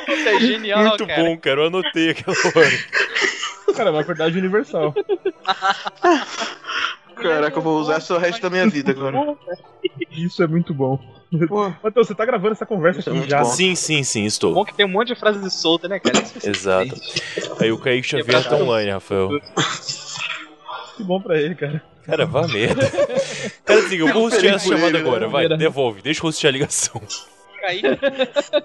Isso 0.08 0.28
é 0.30 0.40
genial, 0.40 0.84
muito 0.86 1.06
cara. 1.08 1.24
bom, 1.24 1.38
cara. 1.38 1.62
Eu 1.62 1.68
anotei 1.68 2.10
aquela 2.12 2.36
hora. 2.38 2.80
Cara, 3.76 3.90
é 3.90 3.92
uma 3.92 4.04
verdade 4.04 4.38
universal. 4.38 4.94
Caraca, 7.16 7.58
eu 7.58 7.62
vou 7.62 7.80
usar 7.80 8.00
isso 8.00 8.14
o 8.14 8.18
resto 8.18 8.42
da 8.42 8.50
minha 8.50 8.68
vida 8.68 8.92
agora. 8.92 9.36
Isso 10.12 10.44
é 10.44 10.48
muito 10.48 10.74
bom. 10.74 11.00
Pô, 11.48 11.74
Matheus, 11.84 12.08
você 12.08 12.14
tá 12.14 12.26
gravando 12.26 12.52
essa 12.52 12.66
conversa 12.66 13.00
Isso 13.00 13.10
é 13.10 13.12
aqui 13.12 13.20
muito 13.20 13.32
já. 13.32 13.40
bom. 13.40 13.46
Sim, 13.46 13.76
sim, 13.76 14.04
sim, 14.04 14.26
estou. 14.26 14.54
Bom 14.54 14.64
que 14.66 14.74
tem 14.74 14.86
um 14.86 14.90
monte 14.90 15.08
de 15.08 15.16
frases 15.16 15.54
soltas, 15.54 15.90
né, 15.90 16.00
cara? 16.00 16.20
É 16.44 16.50
Exato. 16.50 16.94
Aí 17.60 17.72
o 17.72 17.78
Kaique 17.78 18.08
Xavier 18.08 18.44
tá 18.48 18.56
online, 18.56 18.92
Rafael. 18.92 19.30
Que 20.96 21.04
bom 21.04 21.20
pra 21.20 21.40
ele, 21.40 21.56
cara. 21.56 21.82
Cara, 22.06 22.26
vá 22.26 22.48
merda. 22.48 22.88
Cara, 23.66 23.80
assim, 23.80 23.96
eu 23.96 24.14
vou 24.14 24.26
hostear 24.26 24.56
essa 24.56 24.68
chamada 24.68 24.92
né? 24.92 25.00
agora. 25.00 25.28
Vai, 25.28 25.48
devolve. 25.58 26.02
Deixa 26.02 26.24
eu 26.24 26.30
hostear 26.30 26.52
a 26.52 26.54
ligação. 26.54 27.02
Kaique. 27.64 27.88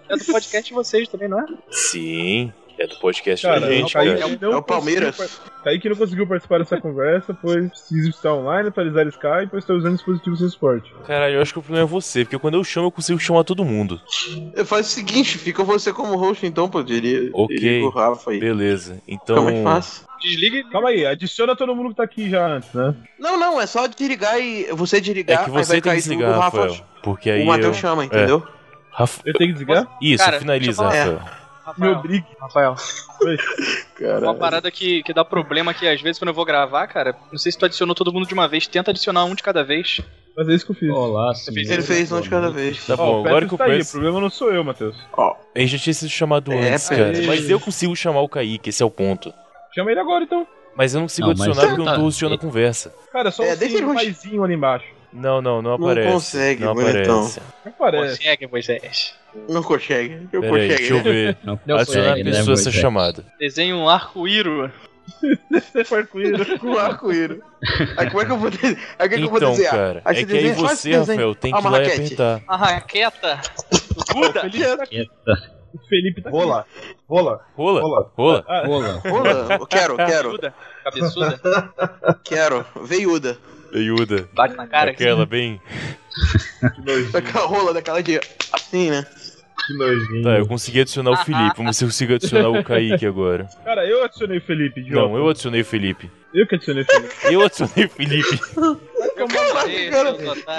É 0.08 0.16
do 0.16 0.24
podcast 0.24 0.68
de 0.68 0.74
vocês 0.74 1.08
também, 1.08 1.28
não 1.28 1.40
é? 1.40 1.46
Sim, 1.70 2.52
é 2.78 2.86
do 2.86 2.96
podcast 2.96 3.46
Cara, 3.46 3.60
da 3.60 3.70
gente, 3.70 3.90
o 3.90 3.92
Kaique 3.92 4.20
cara. 4.20 4.38
não 4.40 4.52
É 4.52 4.56
o 4.56 4.62
Palmeiras. 4.62 5.40
Kaique 5.64 5.88
não 5.88 5.96
conseguiu 5.96 6.26
participar 6.26 6.58
dessa 6.58 6.80
conversa, 6.80 7.32
pois 7.40 7.68
precisa 7.70 8.08
estar 8.08 8.32
online, 8.34 8.68
atualizar 8.68 9.06
o 9.06 9.08
Skype, 9.08 9.48
pois 9.50 9.62
está 9.64 9.74
usando 9.74 9.94
dispositivos 9.96 10.38
sem 10.40 10.48
suporte. 10.48 10.92
Caralho, 11.06 11.34
eu 11.36 11.42
acho 11.42 11.52
que 11.52 11.58
o 11.58 11.62
problema 11.62 11.86
é 11.86 11.90
você, 11.90 12.24
porque 12.24 12.38
quando 12.38 12.54
eu 12.54 12.64
chamo, 12.64 12.86
eu 12.86 12.90
consigo 12.92 13.18
chamar 13.20 13.44
todo 13.44 13.64
mundo. 13.64 14.00
eu 14.54 14.64
faço 14.66 14.82
o 14.82 14.92
seguinte, 14.92 15.38
fica 15.38 15.62
você 15.62 15.92
como 15.92 16.16
host 16.16 16.44
então, 16.46 16.68
pô, 16.68 16.82
diria. 16.82 17.30
Ok. 17.32 17.56
diria 17.56 17.84
o 17.86 17.90
Rafa 17.90 18.30
aí. 18.32 18.40
Beleza. 18.40 18.94
Fica 18.94 19.04
Então. 19.08 19.44
mais 19.44 19.62
fácil. 19.62 20.08
Desliga 20.20 20.56
e 20.56 20.64
Calma 20.64 20.88
aí, 20.88 21.06
adiciona 21.06 21.54
todo 21.54 21.74
mundo 21.76 21.90
que 21.90 21.94
tá 21.96 22.02
aqui 22.02 22.28
já 22.28 22.44
antes, 22.44 22.72
né? 22.74 22.92
Não, 23.20 23.38
não, 23.38 23.60
é 23.60 23.66
só 23.66 23.86
desligar 23.86 24.36
e 24.40 24.64
você 24.72 24.96
É 24.96 25.00
desligar, 25.00 25.44
que 25.44 25.50
aí 25.50 25.50
você 25.64 25.72
vai 25.74 25.80
tem 25.80 25.92
que 25.92 25.98
desligar, 25.98 26.30
o 26.30 26.40
Rafa, 26.40 26.62
Rafael. 26.62 26.84
Porque 27.04 27.30
aí. 27.30 27.42
o 27.42 27.46
Matheus 27.46 27.76
eu... 27.76 27.80
chama, 27.80 28.04
entendeu? 28.04 28.42
Rafa... 28.98 29.20
Eu 29.24 29.32
tenho 29.34 29.50
que 29.50 29.58
desligar? 29.58 29.86
Isso, 30.02 30.24
Cara, 30.24 30.38
finaliza, 30.40 30.82
eu 30.82 30.86
Rafael. 30.88 31.12
Me 31.12 31.20
Rafael, 31.64 31.92
obrigue. 31.98 32.26
Rafael, 32.40 32.74
uma 33.20 33.36
Caralho. 33.94 34.34
parada 34.38 34.70
que, 34.70 35.02
que 35.02 35.12
dá 35.12 35.24
problema 35.24 35.70
aqui, 35.72 35.86
às 35.86 36.00
vezes, 36.00 36.18
quando 36.18 36.28
eu 36.28 36.34
vou 36.34 36.44
gravar, 36.44 36.86
cara. 36.86 37.14
Não 37.30 37.38
sei 37.38 37.52
se 37.52 37.58
tu 37.58 37.66
adicionou 37.66 37.94
todo 37.94 38.12
mundo 38.12 38.26
de 38.26 38.32
uma 38.34 38.48
vez. 38.48 38.66
Tenta 38.66 38.90
adicionar 38.90 39.24
um 39.24 39.34
de 39.34 39.42
cada 39.42 39.62
vez. 39.62 40.00
Mas 40.36 40.48
é 40.48 40.54
isso 40.54 40.64
que 40.64 40.72
eu 40.72 40.76
fiz. 40.76 40.88
Olá, 40.90 41.34
sim. 41.34 41.52
Ele 41.54 41.82
fez 41.82 42.10
um 42.10 42.20
de 42.20 42.30
cada 42.30 42.50
vez. 42.50 42.86
Tá 42.86 42.94
Ó, 42.94 42.96
bom, 42.96 43.22
o 43.22 43.26
agora 43.26 43.46
que 43.46 43.54
o 43.54 43.58
tá 43.58 43.64
aí, 43.64 43.70
o 43.70 43.72
Petros. 43.74 43.90
problema 43.90 44.20
não 44.20 44.30
sou 44.30 44.50
eu, 44.52 44.64
Matheus. 44.64 44.96
Ele 45.54 45.66
já 45.66 45.78
tinha 45.78 45.94
sido 45.94 46.08
chamado 46.08 46.52
É, 46.52 46.70
antes, 46.72 46.88
cara. 46.88 47.12
Mas 47.26 47.50
eu 47.50 47.60
consigo 47.60 47.94
chamar 47.94 48.20
o 48.22 48.28
Kaique, 48.28 48.70
esse 48.70 48.82
é 48.82 48.86
o 48.86 48.90
ponto. 48.90 49.32
Chama 49.74 49.90
ele 49.90 50.00
agora, 50.00 50.24
então. 50.24 50.46
Mas 50.76 50.94
eu 50.94 51.00
não 51.00 51.06
consigo 51.06 51.26
Não, 51.26 51.32
adicionar 51.32 51.54
porque 51.60 51.72
eu 51.74 51.78
não 51.84 51.92
tô 51.92 52.00
tá- 52.00 52.06
hosteando 52.06 52.34
a 52.36 52.38
conversa. 52.38 52.94
Cara, 53.12 53.30
só 53.30 53.42
É, 53.42 53.52
um 53.54 53.56
deixa 53.56 53.76
ele 53.76 53.86
um 53.86 53.94
paizinho 53.94 54.42
ali 54.44 54.54
embaixo. 54.54 54.86
Não, 55.12 55.40
não, 55.40 55.62
não 55.62 55.76
Não 55.78 55.86
aparece. 55.88 56.12
consegue, 56.12 56.64
não 56.64 56.74
bonitão. 56.74 57.18
aparece. 57.20 57.40
Não 57.64 57.72
parece. 57.72 58.16
Consegue, 58.18 58.46
Moisés. 58.46 59.14
Não 59.48 59.62
consegue. 59.62 60.28
Eu 60.32 60.40
Pera 60.40 60.56
aí, 60.56 60.68
deixa 60.68 60.82
eu 60.92 60.96
consegue. 60.98 61.10
ver. 61.10 61.38
Não 61.42 61.60
Não 61.66 61.76
Adicionar 61.76 62.06
a 62.06 62.08
consegue, 62.10 62.30
né, 62.30 62.36
pessoa 62.38 62.54
essa 62.54 62.70
chamada. 62.72 63.24
Desenha 63.38 63.74
um 63.76 63.88
arco-íro. 63.88 64.70
Você 65.50 65.84
foi 65.84 66.00
arco-íris. 66.00 66.58
Com 66.58 66.76
arco-íris. 66.78 67.38
Aí 67.96 68.10
como 68.10 68.22
é 68.22 68.26
que 68.26 68.32
eu 68.32 68.36
vou 68.38 68.50
desenhar? 68.50 68.78
Aí 68.98 69.06
o 69.06 69.10
que, 69.10 69.16
que 69.16 69.22
eu 69.24 69.28
vou 69.30 69.38
Então, 69.38 69.50
desenhar? 69.52 69.72
cara, 69.74 70.02
Aí 70.04 70.18
é 70.18 70.24
que 70.24 70.36
aí 70.36 70.52
você. 70.52 70.96
Rafael, 70.96 71.34
tem 71.34 71.52
que 71.52 71.58
ir 71.58 71.70
lá 71.70 71.82
e 71.82 71.86
apertar. 71.92 72.42
A 72.46 72.56
raqueta. 72.56 73.40
Buda. 74.12 74.42
O 75.74 75.78
Felipe 75.88 76.22
tá 76.22 76.28
aqui. 76.30 76.38
Rola, 76.38 76.66
rola, 77.08 77.40
Rola? 77.56 77.80
rola. 77.80 78.12
Rola? 78.16 78.44
Rola. 78.66 79.02
Rola, 79.06 79.56
eu 79.60 79.66
quero, 79.66 79.96
quero. 79.96 80.38
Cabeçuda. 80.84 81.40
quero. 82.24 82.64
Veiuda. 82.82 83.38
Veiuda. 83.72 84.28
Bate 84.32 84.56
na 84.56 84.66
cara. 84.66 84.90
Aquela 84.90 85.26
bem. 85.26 85.60
Que 86.74 86.82
nojinho, 86.82 87.12
Daquela 87.12 87.46
rola, 87.46 87.72
daquela 87.72 88.02
de. 88.02 88.20
Assim, 88.52 88.90
né? 88.90 89.06
que 89.68 89.74
nojinho. 89.74 90.22
Tá, 90.22 90.38
eu 90.38 90.46
consegui 90.46 90.80
adicionar 90.80 91.10
o 91.10 91.16
Felipe. 91.16 91.56
Vamos 91.56 91.66
ver 91.66 91.74
se 91.74 91.84
eu 91.84 91.88
consigo 91.88 92.14
adicionar 92.14 92.48
o 92.48 92.64
Kaique 92.64 93.06
agora. 93.06 93.48
Cara, 93.64 93.86
eu 93.86 94.02
adicionei 94.02 94.38
o 94.38 94.40
Felipe, 94.40 94.80
idiota. 94.80 95.08
Não, 95.08 95.16
eu 95.16 95.28
adicionei 95.28 95.60
o 95.60 95.64
Felipe. 95.64 96.10
Eu 96.34 96.46
que 96.46 96.54
adicionei 96.54 96.82
o 96.82 96.86
Felipe. 96.86 97.14
Eu 97.30 97.42
adicionei 97.42 97.84
o 97.84 97.88
Felipe. 97.90 98.40
Eu 99.16 99.28
mandei, 99.28 99.90
cara. 99.90 100.16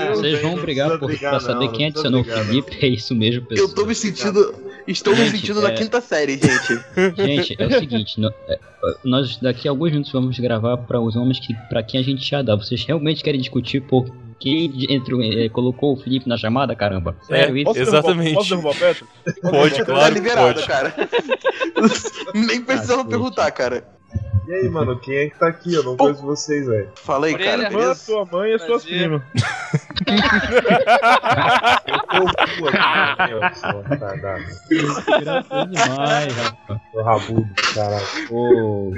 Vocês 0.09 0.41
vão 0.41 0.55
brigar 0.57 0.97
por, 0.99 1.07
brigar, 1.07 1.31
pra 1.31 1.39
saber 1.39 1.65
não, 1.65 1.71
quem 1.71 1.87
adicionou 1.87 2.21
o 2.21 2.23
Felipe. 2.23 2.85
É 2.85 2.87
isso 2.87 3.15
mesmo, 3.15 3.45
pessoal. 3.45 3.69
Eu 3.69 3.75
tô 3.75 3.85
me 3.85 3.95
sentindo. 3.95 4.68
Estou 4.91 5.13
me 5.15 5.19
Gente, 5.25 5.37
sentindo 5.37 5.61
na 5.61 5.69
é- 5.69 5.73
quinta 5.75 6.01
série, 6.01 6.33
gente. 6.33 6.79
Gente, 7.15 7.55
é 7.61 7.65
o 7.67 7.71
seguinte, 7.79 8.15
é, 8.47 8.59
nós 9.03 9.37
daqui 9.37 9.67
a 9.67 9.71
alguns 9.71 9.91
minutos 9.91 10.11
vamos 10.11 10.37
gravar 10.39 10.77
para 10.77 10.99
os 10.99 11.15
homens 11.15 11.39
que 11.39 11.53
para 11.69 11.83
quem 11.83 11.99
a 11.99 12.03
gente 12.03 12.27
já 12.27 12.41
dá. 12.41 12.55
Vocês 12.55 12.83
realmente 12.85 13.23
querem 13.23 13.39
discutir 13.39 13.81
por 13.81 14.05
quem 14.39 14.69
de- 14.71 14.91
entre, 14.91 15.45
é, 15.45 15.49
colocou 15.49 15.93
o 15.93 15.97
Felipe 15.97 16.27
na 16.27 16.37
chamada, 16.37 16.75
caramba? 16.75 17.15
Sério 17.21 17.55
isso? 17.55 17.65
Posso 17.65 17.79
Exatamente. 17.81 18.23
Derrubar, 18.23 18.35
posso 18.35 18.49
derrubar 18.49 18.71
o 18.71 18.75
Petro? 18.79 19.07
Pode, 19.51 19.75
tá 19.77 19.85
claro 19.85 20.13
que 20.13 20.19
liberado, 20.19 20.53
pode. 20.55 20.67
cara. 20.67 20.95
Nem 22.33 22.61
precisava 22.61 23.01
Ah, 23.01 23.05
perguntar, 23.05 23.51
cara. 23.51 23.83
E 24.47 24.51
aí, 24.53 24.69
mano, 24.69 24.97
quem 24.99 25.15
é 25.15 25.29
que 25.29 25.37
tá 25.37 25.47
aqui? 25.47 25.73
Eu 25.73 25.83
não 25.83 25.95
conheço 25.95 26.23
vocês, 26.23 26.65
velho. 26.65 26.89
Fala 26.95 27.27
aí, 27.27 27.33
Orelha. 27.35 27.51
cara, 27.57 27.69
beleza? 27.69 27.95
sua 27.95 28.25
mãe 28.25 28.49
e 28.49 28.53
as 28.55 28.61
suas 28.63 28.83
demais, 35.67 36.35
rapaz. 36.35 36.81
Seu 36.91 37.03
rabudo, 37.03 37.49
caralho. 37.73 38.05
Ô, 38.31 38.93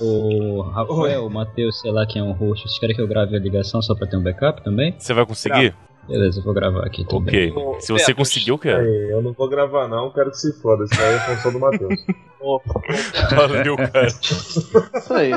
ô, 0.00 0.62
Rafael, 0.62 1.28
Matheus, 1.30 1.80
sei 1.80 1.92
lá 1.92 2.06
quem 2.06 2.20
é 2.20 2.24
um 2.24 2.32
host. 2.32 2.68
Vocês 2.68 2.78
querem 2.78 2.94
que 2.96 3.02
eu 3.02 3.08
grave 3.08 3.36
a 3.36 3.38
ligação 3.38 3.82
só 3.82 3.94
pra 3.94 4.06
ter 4.06 4.16
um 4.16 4.22
backup 4.22 4.62
também? 4.62 4.94
Você 4.98 5.12
vai 5.14 5.26
conseguir? 5.26 5.74
Beleza, 6.08 6.40
eu 6.40 6.44
vou 6.44 6.52
gravar 6.52 6.84
aqui 6.84 7.04
também. 7.06 7.50
Ok. 7.50 7.80
Se 7.80 7.92
você 7.92 8.12
conseguir, 8.12 8.50
eu 8.50 8.58
quero. 8.58 8.82
Aí, 8.82 9.10
eu 9.10 9.22
não 9.22 9.32
vou 9.32 9.48
gravar 9.48 9.88
não, 9.88 10.10
quero 10.10 10.30
que 10.30 10.36
se 10.36 10.52
foda. 10.60 10.84
Isso 10.84 11.00
aí 11.00 11.14
é 11.14 11.18
função 11.20 11.52
do 11.52 11.58
Matheus. 11.58 11.94
Valeu, 13.34 13.76
cara. 13.76 14.06
Isso 14.06 15.14
aí. 15.14 15.32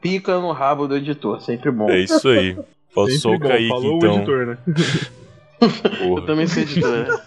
Pica 0.00 0.40
no 0.40 0.50
rabo 0.50 0.88
do 0.88 0.96
editor, 0.96 1.40
sempre 1.40 1.70
bom. 1.70 1.88
É 1.88 2.00
isso 2.00 2.28
aí. 2.28 2.58
Faltou 2.94 3.16
só 3.18 3.30
o 3.32 3.38
Kaique, 3.40 3.68
falou 3.68 3.94
o 3.94 3.96
então. 3.98 4.16
editor, 4.16 4.46
né? 4.46 4.58
Eu 6.00 6.22
também 6.26 6.46
sou 6.48 6.60
editor, 6.62 6.90
né? 6.90 7.18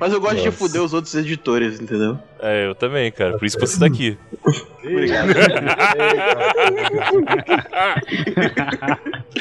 Mas 0.00 0.12
eu 0.12 0.20
gosto 0.20 0.36
de 0.36 0.44
Nossa. 0.46 0.52
fuder 0.56 0.80
os 0.82 0.94
outros 0.94 1.12
editores, 1.14 1.80
entendeu? 1.80 2.16
É, 2.40 2.66
eu 2.66 2.74
também, 2.74 3.10
cara. 3.12 3.36
Por 3.36 3.44
isso 3.44 3.58
que 3.58 3.66
você 3.66 3.78
tá 3.78 3.86
aqui. 3.86 4.16
Obrigado. 4.82 5.28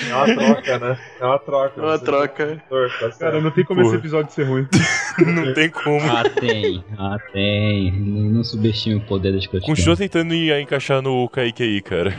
É 0.09 0.15
uma 0.15 0.35
troca, 0.35 0.79
né? 0.79 0.99
É 1.19 1.25
uma 1.25 1.39
troca. 1.39 1.81
É 1.81 1.83
uma 1.85 1.99
troca. 1.99 2.43
é 2.43 2.51
editor, 2.53 2.89
tá. 2.99 3.09
Cara, 3.19 3.41
não 3.41 3.51
tem 3.51 3.63
como 3.63 3.81
Porra. 3.81 3.93
esse 3.93 4.01
episódio 4.01 4.33
ser 4.33 4.43
ruim. 4.43 4.67
Não 5.25 5.51
tem 5.53 5.69
como. 5.69 5.99
Ah, 6.11 6.23
tem. 6.29 6.83
Ah, 6.97 7.17
tem. 7.33 7.91
Não, 7.91 8.29
não 8.29 8.43
subestime 8.43 8.95
o 8.97 9.01
poder 9.01 9.33
das 9.33 9.47
coisas. 9.47 9.65
Continua 9.67 9.97
tentando 9.97 10.31
en- 10.33 10.61
encaixar 10.61 11.01
no 11.01 11.27
Kaique 11.27 11.63
aí, 11.63 11.81
cara. 11.81 12.15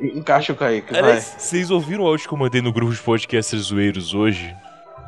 Encaixa 0.00 0.52
o 0.52 0.56
Kaique, 0.56 0.92
vai. 0.92 1.00
Aliás, 1.02 1.34
vocês 1.38 1.70
ouviram 1.70 2.04
o 2.04 2.06
áudio 2.06 2.28
que 2.28 2.34
eu 2.34 2.38
mandei 2.38 2.60
no 2.60 2.72
grupo 2.72 2.92
de 2.92 3.00
podcasters 3.00 3.64
zoeiros 3.64 4.14
hoje? 4.14 4.54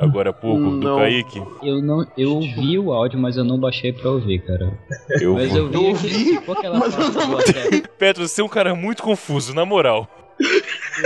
Agora 0.00 0.30
há 0.30 0.32
pouco, 0.32 0.62
do 0.62 0.70
Não. 0.78 0.98
Kaique? 0.98 1.40
Eu 1.62 1.80
não, 1.82 2.04
eu 2.16 2.34
ouvi 2.36 2.78
o 2.78 2.92
áudio, 2.92 3.18
mas 3.20 3.36
eu 3.36 3.44
não 3.44 3.58
baixei 3.58 3.92
pra 3.92 4.10
ouvir, 4.10 4.40
cara. 4.40 4.76
Eu 5.20 5.34
Mas 5.34 5.50
vou. 5.50 5.58
eu 5.72 5.94
vi, 5.94 6.34
Eu 6.44 6.52
aquela 6.52 6.78
mas 6.78 6.94
eu 6.94 7.10
não 7.10 7.26
do 7.28 7.36
hotel. 7.36 7.82
Petro, 7.98 8.26
você 8.26 8.40
é 8.40 8.44
um 8.44 8.48
cara 8.48 8.74
muito 8.74 9.02
confuso, 9.02 9.54
na 9.54 9.64
moral. 9.64 10.08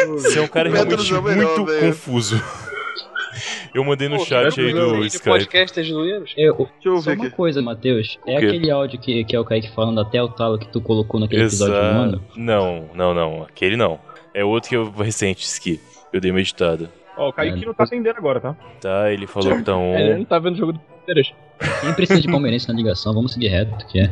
Você 0.08 0.38
é 0.38 0.42
um 0.42 0.48
cara 0.48 0.70
Petro 0.70 1.02
realmente 1.02 1.12
é 1.12 1.20
melhor, 1.20 1.56
muito 1.58 1.64
velho. 1.66 1.86
confuso. 1.92 2.42
Eu 3.74 3.84
mandei 3.84 4.08
no 4.08 4.16
Pô, 4.18 4.24
chat 4.24 4.60
aí 4.60 4.72
do 4.72 5.00
de 5.00 5.06
Skype. 5.08 5.24
podcasters 5.30 5.88
zoeiros? 5.88 6.34
Eu, 6.36 6.54
Deixa 6.56 6.70
eu 6.88 6.96
só 6.98 7.10
ver 7.10 7.16
uma 7.16 7.26
aqui. 7.26 7.36
coisa, 7.36 7.62
Matheus. 7.62 8.18
É 8.26 8.36
aquele 8.36 8.70
áudio 8.70 8.98
que, 8.98 9.24
que 9.24 9.36
é 9.36 9.40
o 9.40 9.44
Kaique 9.44 9.70
falando 9.74 10.00
até 10.00 10.22
o 10.22 10.28
talo 10.28 10.58
que 10.58 10.68
tu 10.68 10.80
colocou 10.80 11.20
naquele 11.20 11.42
episódio 11.42 11.74
do 11.74 11.80
Exato. 11.80 11.96
ano. 11.98 12.24
Não, 12.36 12.90
não, 12.94 13.14
não. 13.14 13.42
Aquele 13.42 13.76
não. 13.76 13.98
É 14.34 14.44
outro 14.44 14.68
que 14.68 14.76
eu 14.76 14.90
recente, 14.90 15.44
Ski. 15.44 15.80
Eu 16.12 16.20
dei 16.20 16.30
uma 16.30 16.40
editada. 16.40 16.90
Ó, 17.16 17.28
o 17.30 17.32
Kaique 17.32 17.64
não 17.64 17.72
tá 17.74 17.84
atendendo 17.84 18.18
agora, 18.18 18.40
tá? 18.40 18.56
Tá, 18.80 19.10
ele 19.12 19.26
falou 19.26 19.56
que 19.56 19.62
tá 19.62 19.74
on. 19.76 19.94
Ele 19.96 20.16
não 20.18 20.24
tá 20.24 20.38
vendo 20.38 20.54
o 20.54 20.58
jogo 20.58 20.72
do 20.74 20.78
Palmeiras. 20.80 21.32
Quem 21.80 21.94
precisa 21.94 22.20
de 22.20 22.28
palmeirense 22.30 22.68
na 22.68 22.74
ligação, 22.74 23.14
vamos 23.14 23.32
seguir 23.32 23.48
reto, 23.48 23.86
que 23.86 24.00
é. 24.04 24.10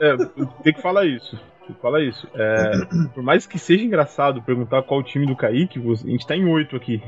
É, 0.00 0.16
tem 0.62 0.72
que 0.72 0.80
falar 0.80 1.04
isso. 1.04 1.38
Tem 1.70 1.74
que 1.74 1.80
falar 1.80 2.02
isso. 2.02 2.26
É, 2.34 2.72
por 3.14 3.22
mais 3.22 3.46
que 3.46 3.58
seja 3.58 3.84
engraçado 3.84 4.42
perguntar 4.42 4.82
qual 4.82 5.00
o 5.00 5.02
time 5.02 5.26
do 5.26 5.36
Kaique, 5.36 5.78
a 5.78 6.08
gente 6.08 6.26
tá 6.26 6.36
em 6.36 6.44
oito 6.46 6.76
aqui. 6.76 7.02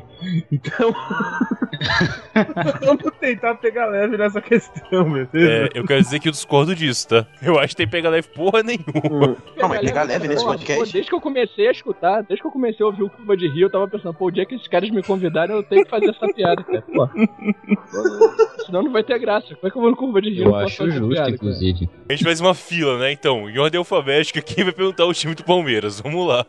Então. 0.50 0.94
vamos 2.80 3.02
tentar 3.20 3.56
pegar 3.56 3.86
leve 3.86 4.16
nessa 4.16 4.40
questão, 4.40 5.04
beleza? 5.04 5.30
É, 5.34 5.68
eu 5.74 5.84
quero 5.84 6.00
dizer 6.00 6.20
que 6.20 6.28
eu 6.28 6.32
discordo 6.32 6.74
disso, 6.74 7.08
tá? 7.08 7.26
Eu 7.42 7.58
acho 7.58 7.68
que 7.68 7.76
tem 7.76 7.88
pega 7.88 8.08
leve 8.08 8.28
porra 8.28 8.62
nenhuma. 8.62 9.36
Não, 9.56 9.68
mas 9.68 9.80
pegar 9.80 10.04
leve 10.04 10.28
nesse 10.28 10.44
podcast. 10.44 10.74
pô, 10.74 10.92
desde 10.92 11.10
que 11.10 11.14
eu 11.14 11.20
comecei 11.20 11.68
a 11.68 11.72
escutar, 11.72 12.22
desde 12.22 12.40
que 12.40 12.46
eu 12.46 12.52
comecei 12.52 12.84
a 12.84 12.86
ouvir 12.86 13.02
o 13.02 13.10
Curva 13.10 13.36
de 13.36 13.48
Rio, 13.48 13.66
eu 13.66 13.70
tava 13.70 13.88
pensando, 13.88 14.14
pô, 14.14 14.26
o 14.26 14.30
dia 14.30 14.46
que 14.46 14.54
esses 14.54 14.68
caras 14.68 14.90
me 14.90 15.02
convidaram, 15.02 15.56
eu 15.56 15.62
tenho 15.62 15.84
que 15.84 15.90
fazer 15.90 16.10
essa 16.10 16.26
piada, 16.32 16.62
cara. 16.62 16.82
Pô. 16.82 17.08
Senão 18.66 18.82
não 18.82 18.92
vai 18.92 19.02
ter 19.02 19.18
graça. 19.18 19.54
Como 19.54 19.66
é 19.66 19.70
que 19.70 19.76
eu 19.76 19.82
vou 19.82 19.90
no 19.90 19.96
Curva 19.96 20.22
de 20.22 20.30
Rio? 20.30 20.44
Eu 20.44 20.56
acho 20.56 20.90
justo, 20.90 21.08
piada, 21.08 21.24
cara? 21.24 21.34
inclusive. 21.34 21.90
A 22.08 22.12
gente 22.12 22.24
faz 22.24 22.40
uma 22.40 22.54
fila, 22.54 22.98
né? 22.98 23.12
Então, 23.12 23.48
em 23.48 23.58
ordem 23.58 23.78
alfabética, 23.78 24.40
quem 24.54 24.64
vai 24.64 24.72
perguntar 24.72 25.04
o 25.06 25.12
time 25.14 25.34
do 25.34 25.44
Palmeiras? 25.44 26.00
Vamos 26.00 26.26
lá. 26.26 26.46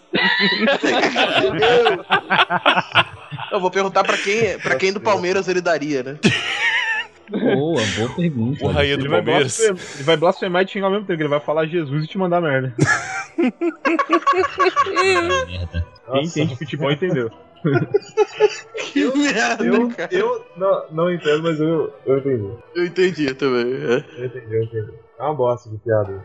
Eu 3.51 3.59
vou 3.59 3.69
perguntar 3.71 4.03
pra 4.03 4.17
quem, 4.17 4.57
pra 4.59 4.75
quem 4.75 4.91
do 4.93 4.99
Palmeiras 4.99 5.47
ele 5.47 5.61
daria, 5.61 6.03
né? 6.03 6.17
Boa, 7.29 7.81
boa 7.97 8.15
pergunta. 8.15 8.63
O 8.65 8.67
Raia 8.67 8.93
Ele 8.93 9.03
do 9.03 9.09
vai, 9.09 9.23
Palmeiras. 9.23 9.57
blasfemar, 9.57 9.95
ele 9.95 10.03
vai 10.03 10.17
blasfemar 10.17 10.61
e 10.61 10.65
te 10.65 10.71
xingar 10.73 10.87
ao 10.87 10.91
mesmo 10.91 11.07
tempo. 11.07 11.21
Ele 11.21 11.29
vai 11.29 11.39
falar 11.39 11.65
Jesus 11.65 12.03
e 12.03 12.07
te 12.07 12.17
mandar 12.17 12.41
merda. 12.41 12.73
Merda. 14.93 15.87
Quem 16.11 16.23
entende 16.25 16.55
futebol 16.57 16.91
entendeu. 16.91 17.31
Que 18.91 19.05
merda, 19.17 19.63
Eu, 19.65 19.89
cara. 19.89 20.13
eu 20.13 20.45
não, 20.57 20.85
não 20.91 21.13
entendo, 21.13 21.43
mas 21.43 21.59
eu, 21.59 21.93
eu 22.05 22.17
entendi. 22.17 22.49
Eu 22.75 22.85
entendi 22.85 23.33
também. 23.33 23.73
é. 23.73 24.03
Eu 24.17 24.25
entendi, 24.25 24.55
eu 24.55 24.63
entendi. 24.63 24.91
É 25.19 25.23
uma 25.23 25.35
bosta 25.35 25.69
de 25.69 25.77
piada. 25.77 26.23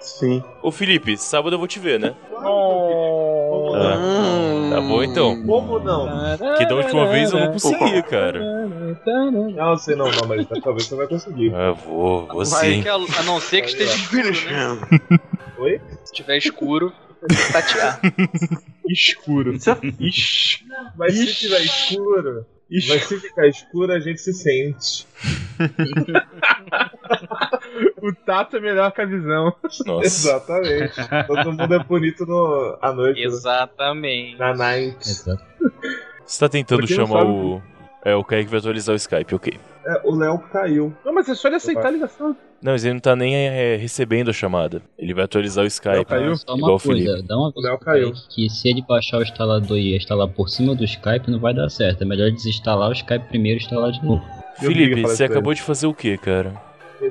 Sim. 0.00 0.42
Ô 0.62 0.72
Felipe, 0.72 1.16
sábado 1.16 1.54
eu 1.54 1.58
vou 1.58 1.68
te 1.68 1.78
ver, 1.78 2.00
né? 2.00 2.14
Como 2.30 3.74
Ah, 3.76 4.70
tá 4.70 4.80
bom 4.80 5.02
então. 5.02 5.42
Como 5.46 5.78
não? 5.78 6.08
Que 6.56 6.66
da 6.66 6.74
última 6.74 7.06
vez 7.06 7.30
eu 7.32 7.38
não 7.38 7.52
consegui, 7.52 8.02
cara. 8.02 8.40
Não, 9.54 9.76
sei 9.76 9.94
não, 9.94 10.10
não, 10.10 10.26
mas 10.26 10.46
dessa 10.46 10.72
vez 10.72 10.86
você 10.86 10.96
vai 10.96 11.06
conseguir. 11.06 11.54
Ah, 11.54 11.72
vou, 11.72 12.26
vou 12.26 12.44
Vai, 12.44 12.74
sim. 12.74 12.82
Que 12.82 12.88
a, 12.88 12.94
a 12.94 13.22
não 13.24 13.40
ser 13.40 13.62
que 13.62 13.68
esteja 13.68 13.94
escuro, 13.94 14.30
né? 14.30 15.18
Oi? 15.58 15.80
Se 16.04 16.12
tiver 16.12 16.36
escuro, 16.38 16.92
tem 17.26 17.36
que 17.36 17.52
tatear. 17.52 18.00
Escuro. 18.88 19.52
Isso 19.54 19.70
é- 19.70 19.78
Ixi. 20.00 20.64
Mas 20.96 21.14
se 21.16 21.34
tiver 21.34 21.60
escuro, 21.60 22.44
mas 22.88 23.04
se 23.04 23.20
ficar 23.20 23.46
escuro, 23.46 23.92
a 23.92 24.00
gente 24.00 24.20
se 24.20 24.32
sente. 24.32 25.06
O 28.02 28.14
tato 28.14 28.56
é 28.56 28.60
melhor 28.60 28.90
que 28.92 29.00
a 29.00 29.06
visão. 29.06 29.52
Nossa. 29.86 30.06
Exatamente. 30.06 30.94
Todo 31.26 31.52
mundo 31.52 31.74
é 31.74 31.78
bonito 31.84 32.26
no, 32.26 32.78
à 32.80 32.92
noite. 32.92 33.20
né? 33.20 33.26
Exatamente. 33.26 34.38
Na 34.38 34.54
night. 34.54 34.96
Exato. 35.00 35.42
Você 36.24 36.40
tá 36.40 36.48
tentando 36.48 36.86
chamar 36.86 37.24
o. 37.26 37.60
É, 38.04 38.14
o 38.14 38.24
Kaique 38.24 38.50
vai 38.50 38.60
atualizar 38.60 38.94
o 38.94 38.96
Skype, 38.96 39.34
ok. 39.34 39.60
É, 39.84 40.00
o 40.04 40.14
Léo 40.14 40.38
caiu. 40.50 40.94
Não, 41.04 41.12
mas 41.12 41.28
é 41.28 41.34
só 41.34 41.48
ele 41.48 41.56
aceitar 41.56 41.86
a 41.86 41.90
ligação. 41.90 42.34
Não, 42.62 42.72
mas 42.72 42.84
ele 42.84 42.94
não 42.94 43.00
tá 43.00 43.14
nem 43.16 43.34
é, 43.34 43.76
recebendo 43.76 44.30
a 44.30 44.32
chamada. 44.32 44.80
Ele 44.98 45.12
vai 45.12 45.24
atualizar 45.24 45.64
o 45.64 45.66
Skype. 45.66 46.04
caiu? 46.06 46.34
Só 46.36 46.54
Igual 46.56 46.72
uma 46.72 46.78
Felipe. 46.78 47.06
coisa, 47.06 47.22
dá 47.26 47.36
uma 47.36 47.52
O 47.54 47.60
Léo 47.60 47.76
pro 47.76 47.84
caiu. 47.86 48.12
Que 48.30 48.48
se 48.48 48.68
ele 48.68 48.82
baixar 48.86 49.18
o 49.18 49.22
instalador 49.22 49.76
e 49.76 49.96
instalar 49.96 50.28
por 50.28 50.48
cima 50.48 50.74
do 50.74 50.84
Skype, 50.84 51.30
não 51.30 51.38
vai 51.40 51.52
dar 51.52 51.68
certo. 51.68 52.02
É 52.02 52.04
melhor 52.06 52.30
desinstalar 52.30 52.88
o 52.88 52.92
Skype 52.92 53.26
primeiro 53.28 53.58
e 53.60 53.62
instalar 53.62 53.92
de 53.92 54.02
novo. 54.04 54.24
Felipe, 54.58 55.02
você 55.02 55.24
acabou 55.24 55.52
de 55.52 55.62
fazer 55.62 55.86
o 55.86 55.94
quê, 55.94 56.16
cara? 56.16 56.54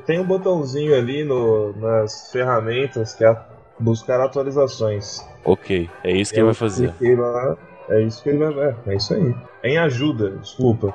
Tem 0.05 0.19
um 0.19 0.23
botãozinho 0.23 0.95
ali 0.95 1.23
no, 1.23 1.73
nas 1.77 2.31
ferramentas 2.31 3.13
que 3.13 3.23
é 3.25 3.35
buscar 3.79 4.19
atualizações. 4.21 5.25
Ok, 5.43 5.89
é 6.03 6.11
isso 6.11 6.33
que 6.33 6.39
ele 6.39 6.45
vai 6.45 6.53
fazer. 6.53 6.93
Lá, 7.17 7.57
é 7.89 8.01
isso 8.01 8.21
que 8.21 8.29
ele 8.29 8.37
vai 8.37 8.53
ver. 8.53 8.75
É 8.87 8.95
isso 8.95 9.13
aí. 9.13 9.35
Em 9.63 9.77
ajuda, 9.77 10.31
desculpa. 10.31 10.93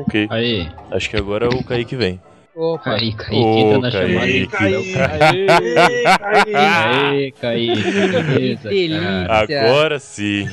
Ok, 0.00 0.26
Aí, 0.30 0.68
acho 0.90 1.08
que 1.08 1.16
agora 1.16 1.48
o 1.48 1.64
Kaique 1.64 1.94
vem. 1.94 2.20
Opa. 2.54 2.82
Kaique, 2.84 3.16
Kaique 3.16 3.36
Ô, 3.36 3.58
entra 3.58 3.78
na 3.78 3.90
Kaique. 3.92 4.50
chamada. 4.50 5.28
Aê. 6.54 6.54
Aí, 6.54 7.32
Kaique, 7.32 7.82
beleza, 7.82 8.68
delícia. 8.68 9.00
cara. 9.00 9.38
Agora 9.68 9.98
sim. 10.00 10.48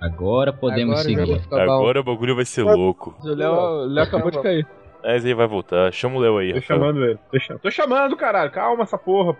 Agora 0.00 0.52
podemos 0.52 1.00
Agora 1.00 1.04
seguir. 1.08 1.40
Agora 1.50 2.00
o 2.00 2.04
bagulho 2.04 2.36
vai 2.36 2.44
ser 2.44 2.62
louco. 2.64 3.14
O 3.22 3.28
Léo 3.28 3.98
acabou 4.02 4.30
de 4.30 4.42
cair. 4.42 4.66
Mas 5.02 5.24
ele 5.24 5.34
vai 5.34 5.46
voltar. 5.48 5.92
Chama 5.92 6.16
o 6.16 6.20
Léo 6.20 6.38
aí, 6.38 6.52
Tô 6.52 6.60
Rafael. 6.60 6.78
chamando 6.80 7.04
ele. 7.04 7.18
Tô, 7.30 7.38
cha- 7.40 7.58
tô 7.58 7.70
chamando, 7.70 8.16
caralho. 8.16 8.50
Calma 8.50 8.84
essa 8.84 8.96
porra. 8.98 9.36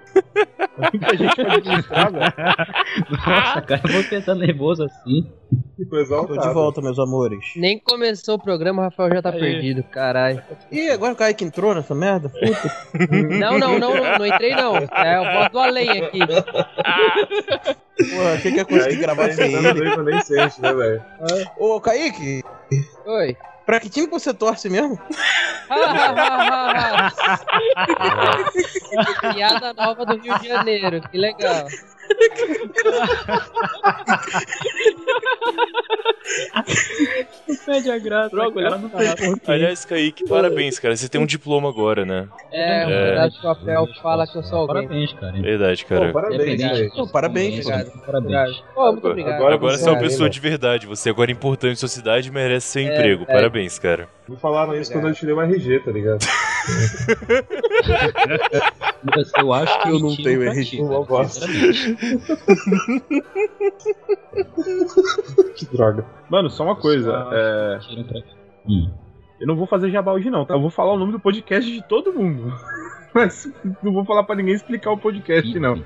Muita 0.93 1.17
gente 1.17 1.37
pra 1.37 1.53
administrar, 1.55 2.11
velho. 2.13 2.33
Nossa, 3.11 3.63
cara, 3.63 3.81
eu 3.85 3.93
vou 3.93 4.05
pensar 4.05 4.35
nervoso 4.35 4.85
assim. 4.85 5.31
Tô 5.91 6.37
de 6.37 6.55
volta, 6.55 6.81
meus 6.81 6.99
amores. 6.99 7.45
Nem 7.57 7.79
começou 7.79 8.37
o 8.37 8.43
programa, 8.43 8.81
o 8.83 8.85
Rafael 8.87 9.15
já 9.15 9.23
tá 9.23 9.31
Aí. 9.31 9.39
perdido, 9.41 9.83
caralho. 9.83 10.43
Ih, 10.71 10.91
agora 10.91 11.13
o 11.13 11.17
Kaique 11.17 11.45
entrou 11.45 11.75
nessa 11.75 11.95
merda? 11.95 12.29
Puta. 12.31 13.09
Não, 13.39 13.59
não, 13.59 13.79
não, 13.79 13.95
não, 13.95 14.19
não 14.19 14.27
entrei 14.27 14.55
não. 14.57 14.77
É 14.77 15.21
o 15.21 15.25
voz 15.25 15.49
do 15.51 15.59
além 15.59 15.91
aqui. 15.91 16.21
Porra, 18.11 18.33
achei 18.35 18.51
que 18.53 18.59
ia 18.59 18.65
conseguir 18.65 18.97
gravar 18.97 19.31
sem 19.33 19.53
ele. 19.55 19.69
ele. 19.69 20.03
Nem 20.03 20.21
sente, 20.23 20.61
né, 20.61 20.73
velho? 20.73 21.03
Ô, 21.59 21.81
Kaique, 21.81 22.43
Oi. 23.07 23.37
Pra 23.65 23.81
que 23.81 23.89
time 23.89 24.07
que 24.07 24.13
você 24.13 24.35
torce 24.35 24.69
mesmo? 24.69 24.99
Piada 29.35 29.73
nova 29.75 30.05
do 30.07 30.17
Rio 30.19 30.39
de 30.39 30.49
Janeiro, 30.49 31.01
que 31.09 31.19
legal. 31.19 31.67
Pede 37.67 37.91
a 37.91 37.99
graça. 37.99 38.31
Droga, 38.31 38.63
cara, 38.63 38.79
não 38.79 38.89
tem 38.89 39.55
Aliás, 39.55 39.85
Kaique, 39.85 40.27
parabéns, 40.29 40.79
cara. 40.79 40.97
Você 40.97 41.09
tem 41.09 41.21
um 41.21 41.27
diploma 41.27 41.69
agora, 41.69 42.05
né? 42.05 42.29
É, 42.53 42.81
na 42.85 42.89
verdade 42.89 43.39
o 43.39 43.43
papel 43.43 43.89
fala 44.03 44.27
que 44.27 44.37
eu 44.37 44.43
sou 44.43 44.59
alguém. 44.61 44.87
Parabéns, 44.87 45.13
cara. 45.13 45.33
Verdade, 45.41 45.85
cara. 45.85 46.07
Pô, 46.07 46.13
parabéns, 46.13 46.61
disso, 46.61 46.97
Pô, 46.97 47.07
parabéns, 47.09 47.67
obrigado, 47.67 47.89
Obrigado. 47.89 48.07
Parabéns. 48.07 48.65
Pô, 48.75 48.93
muito 48.93 49.09
obrigado. 49.09 49.35
Agora 49.35 49.55
Agora 49.55 49.79
você 49.79 49.89
é 49.89 49.93
uma 49.93 49.99
é, 49.99 50.03
pessoa 50.03 50.31
de 50.31 50.41
verdade. 50.41 50.87
Você 50.87 51.11
agora 51.11 51.31
é 51.31 51.35
importante 51.35 51.73
em 51.73 51.77
sociedade 51.77 52.29
e 52.29 52.33
merece 52.33 52.67
seu 52.69 52.83
É, 52.83 52.87
emprego. 52.87 53.25
é. 53.29 53.35
Parabéns, 53.35 53.79
cara. 53.79 54.09
Me 54.29 54.37
falaram 54.37 54.75
isso 54.77 54.93
quando 54.93 55.09
eu 55.09 55.15
tirei 55.15 55.35
o 55.35 55.41
RG, 55.41 55.81
tá 55.81 55.91
ligado? 55.91 56.21
Mas 59.05 59.31
Eu 59.39 59.53
acho 59.53 59.83
que 59.83 59.89
Eu 59.89 59.99
não 59.99 60.17
tenho 60.17 60.43
RG. 60.43 60.65
ti, 60.65 60.79
Eu 60.79 60.89
cara, 60.89 61.05
gosto. 61.05 61.47
sinceramente. 61.47 61.97
Que 65.57 65.67
droga. 65.67 66.05
Mano, 66.31 66.49
só 66.51 66.65
uma 66.65 66.77
coisa. 66.77 67.13
É. 67.33 67.79
Hum. 68.69 68.91
eu 69.41 69.47
não 69.47 69.57
vou 69.57 69.67
fazer 69.67 69.91
jabá 69.91 70.13
hoje, 70.13 70.31
não, 70.31 70.45
tá? 70.47 70.55
Eu 70.55 70.61
vou 70.61 70.71
falar 70.71 70.93
o 70.93 70.99
nome 70.99 71.13
do 71.13 71.21
podcast 71.21 71.69
de 71.71 71.83
todo 71.89 72.13
mundo. 72.13 72.53
Mas 73.15 73.51
não 73.83 73.93
vou 73.93 74.05
falar 74.05 74.23
pra 74.25 74.37
ninguém 74.37 74.55
explicar 74.55 74.91
o 74.93 74.99
podcast, 74.99 75.59
não. 75.59 75.83